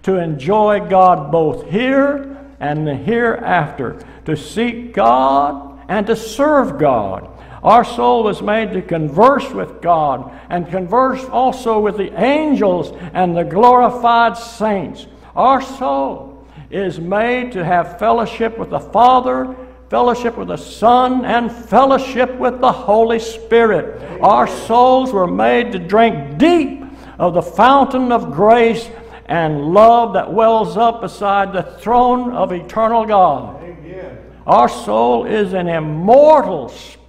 To 0.05 0.19
enjoy 0.19 0.89
God 0.89 1.33
both 1.33 1.69
here 1.69 2.39
and 2.61 2.87
hereafter. 2.87 3.99
To 4.27 4.37
seek 4.37 4.95
God 4.95 5.81
and 5.89 6.07
to 6.07 6.15
serve 6.15 6.79
God. 6.79 7.29
Our 7.63 7.85
soul 7.85 8.25
was 8.25 8.41
made 8.41 8.73
to 8.73 8.83
converse 8.83 9.51
with 9.51 9.83
God 9.83 10.33
and 10.49 10.69
converse 10.69 11.25
also 11.25 11.79
with 11.79 11.97
the 11.99 12.13
angels 12.19 12.93
and 13.13 13.37
the 13.37 13.45
glorified 13.45 14.37
saints. 14.37 15.07
Our 15.37 15.61
soul 15.61 16.47
is 16.71 16.99
made 16.99 17.53
to 17.53 17.65
have 17.65 17.99
fellowship 17.99 18.57
with 18.57 18.71
the 18.71 18.81
Father, 18.81 19.55
fellowship 19.91 20.39
with 20.39 20.49
the 20.49 20.57
Son, 20.57 21.25
and 21.25 21.53
fellowship 21.53 22.35
with 22.37 22.61
the 22.61 22.73
Holy 22.73 23.19
Spirit. 23.19 24.21
Our 24.23 24.47
souls 24.47 25.13
were 25.13 25.27
made 25.27 25.73
to 25.73 25.79
drink 25.79 26.39
deep 26.39 26.85
of 27.19 27.35
the 27.35 27.43
fountain 27.43 28.11
of 28.11 28.33
grace 28.33 28.89
and 29.27 29.75
love 29.75 30.15
that 30.15 30.33
wells 30.33 30.77
up 30.77 31.03
beside 31.03 31.53
the 31.53 31.63
throne 31.63 32.33
of 32.33 32.53
eternal 32.53 33.05
God. 33.05 33.63
Amen. 33.63 34.19
Our 34.47 34.69
soul 34.69 35.27
is 35.27 35.53
an 35.53 35.69
immortal 35.69 36.71
spirit. 36.71 37.00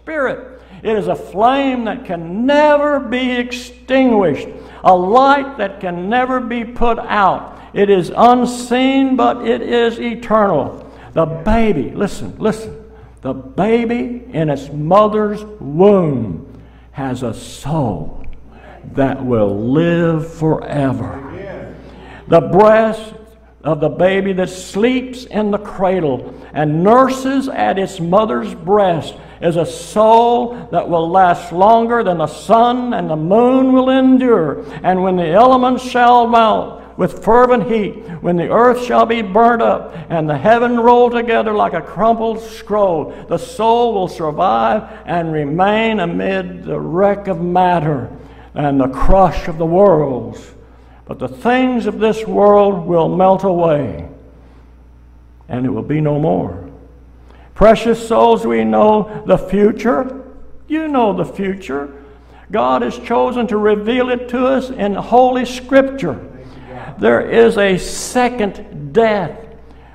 It 0.83 0.97
is 0.97 1.07
a 1.07 1.15
flame 1.15 1.85
that 1.85 2.05
can 2.05 2.45
never 2.45 2.99
be 2.99 3.33
extinguished, 3.33 4.47
a 4.83 4.95
light 4.95 5.57
that 5.57 5.79
can 5.79 6.09
never 6.09 6.39
be 6.39 6.63
put 6.63 6.97
out. 6.97 7.59
It 7.73 7.89
is 7.89 8.11
unseen, 8.15 9.15
but 9.15 9.47
it 9.47 9.61
is 9.61 9.99
eternal. 9.99 10.91
The 11.13 11.25
baby, 11.25 11.91
listen, 11.91 12.35
listen. 12.39 12.77
The 13.21 13.33
baby 13.33 14.23
in 14.33 14.49
its 14.49 14.69
mother's 14.71 15.43
womb 15.43 16.61
has 16.91 17.21
a 17.21 17.33
soul 17.33 18.25
that 18.93 19.23
will 19.23 19.71
live 19.71 20.33
forever. 20.33 21.27
The 22.27 22.41
breast 22.41 23.13
of 23.63 23.79
the 23.79 23.89
baby 23.89 24.33
that 24.33 24.49
sleeps 24.49 25.25
in 25.25 25.51
the 25.51 25.59
cradle 25.59 26.33
and 26.53 26.83
nurses 26.83 27.47
at 27.47 27.77
its 27.77 27.99
mother's 27.99 28.55
breast 28.55 29.15
is 29.41 29.55
a 29.55 29.65
soul 29.65 30.67
that 30.71 30.87
will 30.87 31.09
last 31.09 31.51
longer 31.51 32.03
than 32.03 32.19
the 32.19 32.27
sun 32.27 32.93
and 32.93 33.09
the 33.09 33.15
moon 33.15 33.73
will 33.73 33.89
endure. 33.89 34.63
And 34.83 35.01
when 35.01 35.15
the 35.15 35.29
elements 35.29 35.83
shall 35.83 36.27
melt, 36.27 36.81
with 36.97 37.23
fervent 37.23 37.71
heat, 37.71 37.95
when 38.21 38.35
the 38.35 38.49
earth 38.49 38.85
shall 38.85 39.07
be 39.07 39.23
burnt 39.23 39.61
up 39.61 39.95
and 40.09 40.29
the 40.29 40.37
heaven 40.37 40.79
roll 40.79 41.09
together 41.09 41.51
like 41.51 41.73
a 41.73 41.81
crumpled 41.81 42.39
scroll, 42.39 43.11
the 43.27 43.37
soul 43.37 43.93
will 43.93 44.07
survive 44.07 44.83
and 45.05 45.33
remain 45.33 45.99
amid 45.99 46.63
the 46.63 46.79
wreck 46.79 47.27
of 47.27 47.41
matter 47.41 48.15
and 48.53 48.79
the 48.79 48.89
crush 48.89 49.47
of 49.47 49.57
the 49.57 49.65
worlds. 49.65 50.53
But 51.05 51.17
the 51.17 51.27
things 51.27 51.87
of 51.87 51.99
this 51.99 52.27
world 52.27 52.85
will 52.85 53.09
melt 53.09 53.43
away, 53.43 54.07
and 55.49 55.65
it 55.65 55.69
will 55.69 55.81
be 55.81 56.01
no 56.01 56.19
more. 56.19 56.60
Precious 57.53 58.07
souls, 58.07 58.45
we 58.45 58.63
know 58.63 59.23
the 59.25 59.37
future. 59.37 60.23
You 60.67 60.87
know 60.87 61.13
the 61.13 61.25
future. 61.25 61.93
God 62.51 62.81
has 62.81 62.97
chosen 62.99 63.47
to 63.47 63.57
reveal 63.57 64.09
it 64.09 64.29
to 64.29 64.45
us 64.45 64.69
in 64.69 64.93
Holy 64.93 65.45
Scripture. 65.45 66.27
There 66.97 67.21
is 67.21 67.57
a 67.57 67.77
second 67.77 68.93
death 68.93 69.37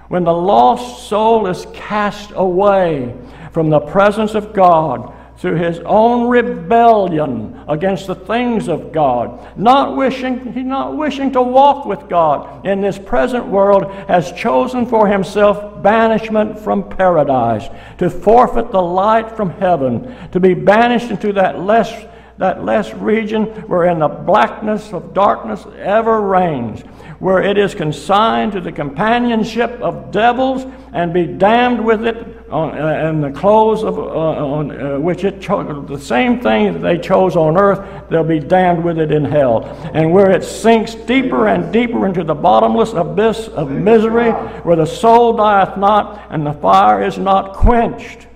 when 0.09 0.25
the 0.25 0.33
lost 0.33 1.09
soul 1.09 1.47
is 1.47 1.67
cast 1.73 2.31
away 2.35 3.15
from 3.53 3.71
the 3.71 3.81
presence 3.81 4.35
of 4.35 4.53
God 4.53 5.13
through 5.39 5.57
his 5.57 5.79
own 5.81 6.29
rebellion 6.29 7.63
against 7.69 8.07
the 8.07 8.15
things 8.15 8.69
of 8.69 8.93
God, 8.93 9.57
not 9.59 9.97
wishing, 9.97 10.67
not 10.67 10.97
wishing 10.97 11.33
to 11.33 11.43
walk 11.43 11.85
with 11.85 12.09
God 12.09 12.65
in 12.67 12.81
this 12.81 12.99
present 12.99 13.47
world, 13.47 13.93
has 14.09 14.33
chosen 14.33 14.87
for 14.87 15.07
himself 15.07 15.83
banishment 15.83 16.59
from 16.59 16.89
paradise, 16.89 17.69
to 17.99 18.09
forfeit 18.09 18.71
the 18.71 18.83
light 18.83 19.37
from 19.37 19.51
heaven, 19.51 20.15
to 20.33 20.41
be 20.41 20.55
banished 20.55 21.11
into 21.11 21.33
that 21.35 21.61
less 21.61 21.93
that 22.39 22.65
less 22.65 22.93
region 22.93 23.47
wherein 23.63 23.99
the 23.99 24.09
blackness 24.09 24.93
of 24.93 25.15
darkness 25.15 25.65
ever 25.79 26.21
reigns, 26.21 26.83
where 27.19 27.43
it 27.43 27.57
is 27.57 27.75
consigned 27.75 28.53
to 28.53 28.61
the 28.61 28.73
companionship 28.73 29.71
of 29.81 30.11
devils 30.11 30.67
and 30.93 31.15
be 31.15 31.27
damned 31.27 31.83
with 31.83 32.07
it 32.07 32.36
on, 32.51 32.79
uh, 32.79 33.09
in 33.09 33.21
the 33.21 33.31
clothes 33.33 33.83
of 33.83 33.99
uh, 33.99 34.03
on, 34.03 34.71
uh, 34.71 34.99
which 35.01 35.25
it 35.25 35.41
chose, 35.41 35.89
the 35.89 35.99
same 35.99 36.41
thing 36.41 36.73
that 36.73 36.79
they 36.79 36.97
chose 36.97 37.35
on 37.35 37.59
earth, 37.59 38.09
they'll 38.09 38.23
be 38.23 38.39
damned 38.39 38.85
with 38.85 38.99
it 38.99 39.11
in 39.11 39.25
hell. 39.25 39.65
And 39.95 40.13
where 40.13 40.31
it 40.31 40.45
sinks 40.45 40.95
deeper 40.95 41.49
and 41.49 41.73
deeper 41.73 42.07
into 42.07 42.23
the 42.23 42.35
bottomless 42.35 42.93
abyss 42.93 43.49
of 43.49 43.71
misery, 43.71 44.31
where 44.31 44.77
the 44.77 44.87
soul 44.87 45.33
dieth 45.37 45.77
not 45.77 46.27
and 46.31 46.47
the 46.47 46.53
fire 46.53 47.03
is 47.03 47.19
not 47.19 47.55
quenched. 47.55 48.29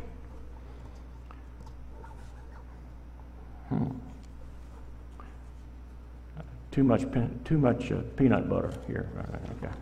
Hmm. 3.69 3.91
Too 6.73 6.83
much, 6.83 7.05
too 7.45 7.59
much 7.59 7.93
uh, 7.93 8.01
peanut 8.17 8.49
butter 8.49 8.73
here. 8.89 9.09
Okay. 9.59 9.73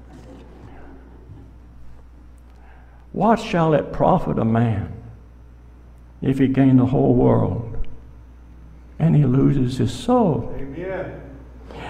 What 3.18 3.40
shall 3.40 3.74
it 3.74 3.92
profit 3.92 4.38
a 4.38 4.44
man 4.44 4.92
if 6.22 6.38
he 6.38 6.46
gain 6.46 6.76
the 6.76 6.86
whole 6.86 7.16
world 7.16 7.84
and 9.00 9.16
he 9.16 9.24
loses 9.24 9.76
his 9.76 9.92
soul? 9.92 10.54
Amen. 10.56 11.20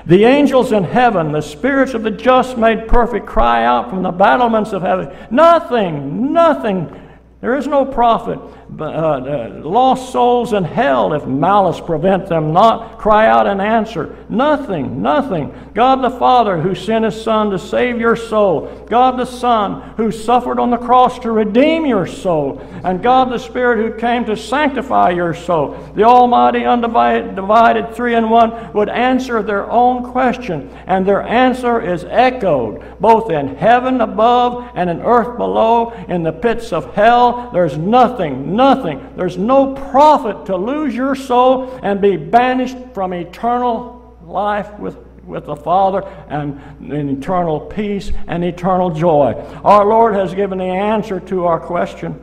The 0.06 0.24
angels 0.24 0.72
in 0.72 0.84
heaven, 0.84 1.32
the 1.32 1.42
spirits 1.42 1.92
of 1.92 2.02
the 2.02 2.10
just 2.10 2.56
made 2.56 2.88
perfect, 2.88 3.26
cry 3.26 3.62
out 3.66 3.90
from 3.90 4.02
the 4.02 4.10
battlements 4.10 4.72
of 4.72 4.80
heaven 4.80 5.14
Nothing, 5.30 6.32
nothing 6.32 6.98
there 7.42 7.58
is 7.58 7.66
no 7.66 7.84
profit. 7.84 8.40
Uh, 8.78 9.60
lost 9.62 10.12
souls 10.12 10.52
in 10.52 10.62
hell, 10.62 11.14
if 11.14 11.26
malice 11.26 11.80
prevent 11.80 12.28
them 12.28 12.52
not, 12.52 12.98
cry 12.98 13.26
out 13.26 13.46
and 13.46 13.62
answer. 13.62 14.14
Nothing, 14.28 15.00
nothing. 15.00 15.54
God 15.74 16.02
the 16.02 16.10
Father, 16.10 16.60
who 16.60 16.74
sent 16.74 17.04
His 17.04 17.20
Son 17.20 17.50
to 17.50 17.58
save 17.58 17.98
your 17.98 18.14
soul. 18.14 18.86
God 18.88 19.18
the 19.18 19.24
Son, 19.24 19.94
who 19.96 20.12
suffered 20.12 20.58
on 20.58 20.70
the 20.70 20.76
cross 20.76 21.18
to 21.20 21.32
redeem 21.32 21.86
your 21.86 22.06
soul. 22.06 22.60
And 22.84 23.02
God 23.02 23.32
the 23.32 23.38
Spirit, 23.38 23.78
who 23.78 23.98
came 23.98 24.26
to 24.26 24.36
sanctify 24.36 25.10
your 25.10 25.34
soul. 25.34 25.70
The 25.94 26.04
Almighty, 26.04 26.64
undivided, 26.64 27.34
divided, 27.34 27.94
three 27.94 28.14
in 28.14 28.28
one, 28.28 28.72
would 28.74 28.90
answer 28.90 29.42
their 29.42 29.68
own 29.70 30.12
question. 30.12 30.68
And 30.86 31.06
their 31.06 31.22
answer 31.22 31.80
is 31.80 32.04
echoed 32.04 33.00
both 33.00 33.30
in 33.30 33.56
heaven 33.56 34.00
above 34.00 34.70
and 34.74 34.90
in 34.90 35.00
earth 35.00 35.36
below, 35.36 35.90
in 36.08 36.22
the 36.22 36.32
pits 36.32 36.72
of 36.72 36.94
hell 36.94 37.50
there's 37.52 37.76
nothing, 37.76 38.54
nothing. 38.58 39.14
There's 39.16 39.38
no 39.38 39.74
profit 39.74 40.44
to 40.46 40.56
lose 40.56 40.94
your 40.94 41.14
soul 41.14 41.78
and 41.82 42.02
be 42.02 42.18
banished 42.18 42.76
from 42.92 43.14
eternal 43.14 44.18
life 44.26 44.78
with 44.78 44.98
with 45.28 45.44
the 45.44 45.56
Father 45.56 46.02
and 46.28 46.58
in 46.80 47.10
eternal 47.10 47.60
peace 47.60 48.10
and 48.26 48.42
eternal 48.42 48.90
joy. 48.90 49.34
Our 49.62 49.84
Lord 49.84 50.14
has 50.14 50.34
given 50.34 50.58
the 50.58 50.64
answer 50.64 51.20
to 51.20 51.44
our 51.44 51.60
question. 51.60 52.18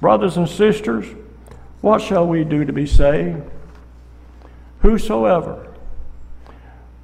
Brothers 0.00 0.36
and 0.36 0.48
sisters, 0.48 1.06
what 1.80 2.02
shall 2.02 2.26
we 2.26 2.44
do 2.44 2.64
to 2.64 2.72
be 2.72 2.86
saved? 2.86 3.42
Whosoever 4.80 5.72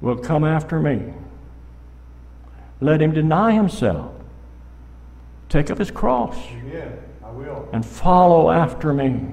will 0.01 0.17
come 0.17 0.43
after 0.43 0.79
me, 0.79 1.13
let 2.81 3.01
him 3.01 3.13
deny 3.13 3.53
himself, 3.53 4.13
take 5.47 5.71
up 5.71 5.77
his 5.77 5.91
cross. 5.91 6.37
And 7.73 7.85
follow 7.85 8.51
after 8.51 8.93
me. 8.93 9.27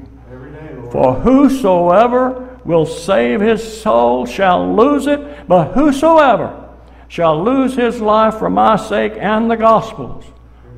For 0.90 1.14
whosoever 1.14 2.58
will 2.64 2.86
save 2.86 3.40
his 3.40 3.80
soul 3.80 4.26
shall 4.26 4.74
lose 4.74 5.06
it, 5.06 5.46
but 5.48 5.72
whosoever 5.72 6.68
shall 7.08 7.42
lose 7.42 7.76
his 7.76 8.00
life 8.00 8.36
for 8.36 8.50
my 8.50 8.76
sake 8.76 9.12
and 9.16 9.50
the 9.50 9.56
gospel's 9.56 10.24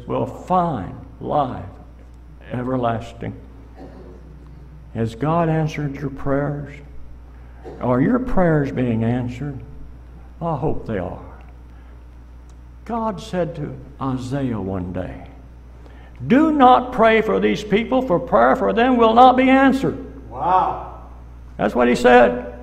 will 0.06 0.26
find 0.26 0.94
life 1.20 1.64
everlasting. 2.52 3.38
Has 4.94 5.14
God 5.14 5.48
answered 5.48 5.96
your 5.96 6.10
prayers? 6.10 6.74
Are 7.80 8.00
your 8.00 8.18
prayers 8.18 8.72
being 8.72 9.04
answered? 9.04 9.60
I 10.40 10.56
hope 10.56 10.86
they 10.86 10.98
are. 10.98 11.24
God 12.84 13.20
said 13.20 13.54
to 13.56 13.76
Isaiah 14.00 14.60
one 14.60 14.92
day, 14.92 15.28
do 16.26 16.50
not 16.52 16.92
pray 16.92 17.22
for 17.22 17.38
these 17.38 17.62
people, 17.62 18.02
for 18.02 18.18
prayer 18.18 18.56
for 18.56 18.72
them 18.72 18.96
will 18.96 19.14
not 19.14 19.36
be 19.36 19.48
answered. 19.48 19.96
Wow. 20.28 21.08
That's 21.56 21.74
what 21.74 21.88
he 21.88 21.94
said. 21.94 22.54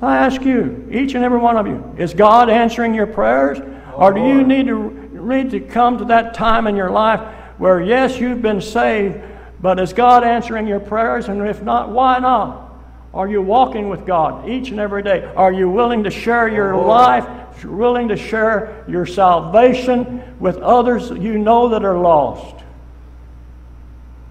I 0.00 0.16
ask 0.16 0.42
you, 0.42 0.88
each 0.90 1.14
and 1.14 1.24
every 1.24 1.38
one 1.38 1.56
of 1.56 1.66
you, 1.66 1.94
is 1.98 2.14
God 2.14 2.48
answering 2.48 2.94
your 2.94 3.06
prayers? 3.06 3.58
Oh, 3.60 4.06
or 4.06 4.12
do 4.12 4.20
you 4.20 4.44
need 4.44 4.66
to, 4.66 4.90
need 5.22 5.50
to 5.50 5.60
come 5.60 5.98
to 5.98 6.04
that 6.06 6.34
time 6.34 6.66
in 6.66 6.76
your 6.76 6.90
life 6.90 7.20
where, 7.58 7.80
yes, 7.80 8.18
you've 8.18 8.40
been 8.42 8.60
saved, 8.60 9.20
but 9.60 9.78
is 9.80 9.92
God 9.92 10.24
answering 10.24 10.66
your 10.66 10.80
prayers? 10.80 11.28
And 11.28 11.46
if 11.46 11.62
not, 11.62 11.90
why 11.90 12.18
not? 12.20 12.68
Are 13.12 13.28
you 13.28 13.42
walking 13.42 13.88
with 13.88 14.06
God 14.06 14.48
each 14.48 14.70
and 14.70 14.78
every 14.78 15.02
day? 15.02 15.24
Are 15.34 15.52
you 15.52 15.68
willing 15.68 16.04
to 16.04 16.10
share 16.10 16.48
your 16.48 16.74
oh, 16.74 16.86
life, 16.86 17.64
willing 17.64 18.08
to 18.08 18.16
share 18.16 18.84
your 18.86 19.06
salvation 19.06 20.22
with 20.38 20.58
others 20.58 21.10
you 21.10 21.38
know 21.38 21.68
that 21.70 21.84
are 21.84 21.98
lost? 21.98 22.64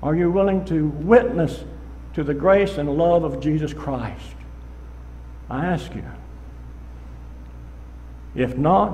Are 0.02 0.16
you 0.16 0.32
willing 0.32 0.64
to 0.66 0.88
witness 0.88 1.64
to 2.14 2.24
the 2.24 2.34
grace 2.34 2.78
and 2.78 2.98
love 2.98 3.24
of 3.24 3.40
Jesus 3.40 3.74
Christ? 3.74 4.36
I 5.50 5.66
ask 5.66 5.94
you. 5.96 6.04
If 8.36 8.58
not, 8.58 8.92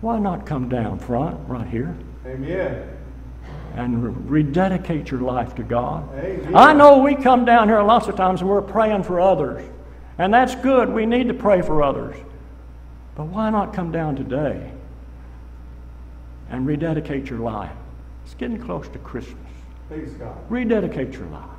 why 0.00 0.18
not 0.18 0.46
come 0.46 0.68
down 0.68 0.98
front 0.98 1.38
right 1.48 1.66
here? 1.68 1.94
Amen. 2.26 2.88
And 3.74 4.30
rededicate 4.30 5.10
your 5.10 5.20
life 5.20 5.54
to 5.56 5.62
God. 5.62 6.08
Amen. 6.14 6.54
I 6.54 6.72
know 6.72 6.98
we 6.98 7.14
come 7.14 7.44
down 7.44 7.68
here 7.68 7.82
lots 7.82 8.06
of 8.08 8.16
times 8.16 8.40
and 8.40 8.48
we're 8.48 8.62
praying 8.62 9.02
for 9.02 9.20
others. 9.20 9.62
And 10.18 10.32
that's 10.32 10.54
good. 10.54 10.88
We 10.90 11.06
need 11.06 11.28
to 11.28 11.34
pray 11.34 11.62
for 11.62 11.82
others. 11.82 12.16
But 13.14 13.24
why 13.24 13.50
not 13.50 13.74
come 13.74 13.92
down 13.92 14.16
today 14.16 14.70
and 16.48 16.66
rededicate 16.66 17.28
your 17.28 17.40
life? 17.40 17.72
It's 18.24 18.34
getting 18.34 18.58
close 18.58 18.88
to 18.88 18.98
Christmas. 18.98 19.51
Please, 19.92 20.12
God. 20.14 20.38
Rededicate 20.48 21.12
your 21.12 21.26
life 21.26 21.50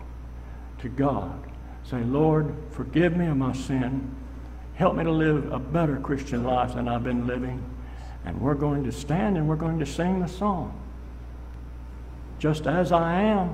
to 0.80 0.90
God. 0.90 1.40
Say, 1.84 2.02
Lord, 2.04 2.56
forgive 2.72 3.16
me 3.16 3.28
of 3.28 3.38
my 3.38 3.54
sin. 3.54 4.10
Help 4.74 4.96
me 4.96 5.04
to 5.04 5.12
live 5.12 5.52
a 5.52 5.60
better 5.60 5.98
Christian 5.98 6.44
life 6.44 6.74
than 6.74 6.88
I've 6.88 7.04
been 7.04 7.28
living. 7.28 7.64
And 8.26 8.42
we're 8.42 8.56
going 8.56 8.84
to 8.86 8.92
stand 8.92 9.38
and 9.38 9.48
we're 9.48 9.56
going 9.56 9.78
to 9.80 9.86
sing 9.86 10.20
the 10.20 10.28
song. 10.28 10.80
Just 12.40 12.66
as 12.66 12.92
I 12.92 13.22
am, 13.22 13.54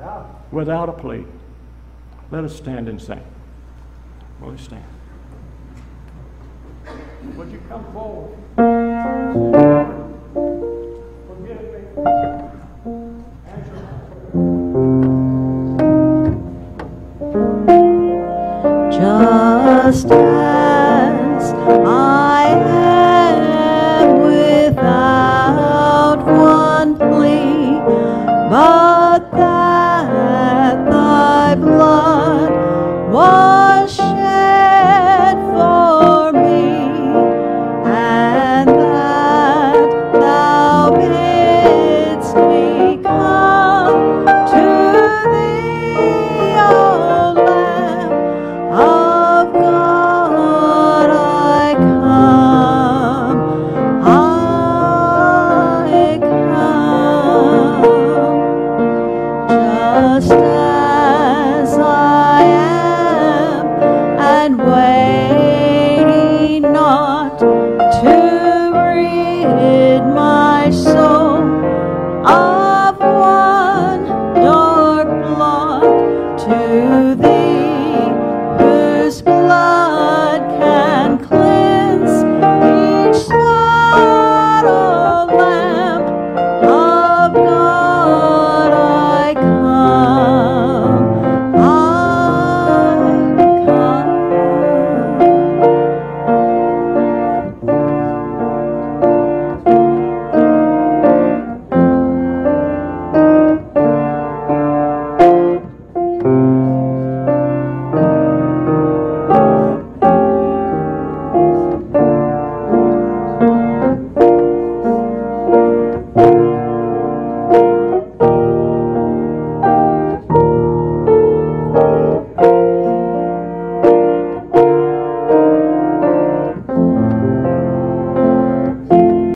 yeah. 0.00 0.24
without 0.50 0.88
a 0.88 0.92
plea. 0.92 1.24
Let 2.32 2.42
us 2.42 2.56
stand 2.56 2.88
and 2.88 3.00
sing. 3.00 3.24
Will 4.40 4.52
you 4.52 4.58
stand? 4.58 4.84
Would 7.36 7.52
you 7.52 7.62
come 7.68 7.92
forward? 7.92 8.36
Forgive 11.28 11.62
me. 11.62 12.59
just 19.00 20.59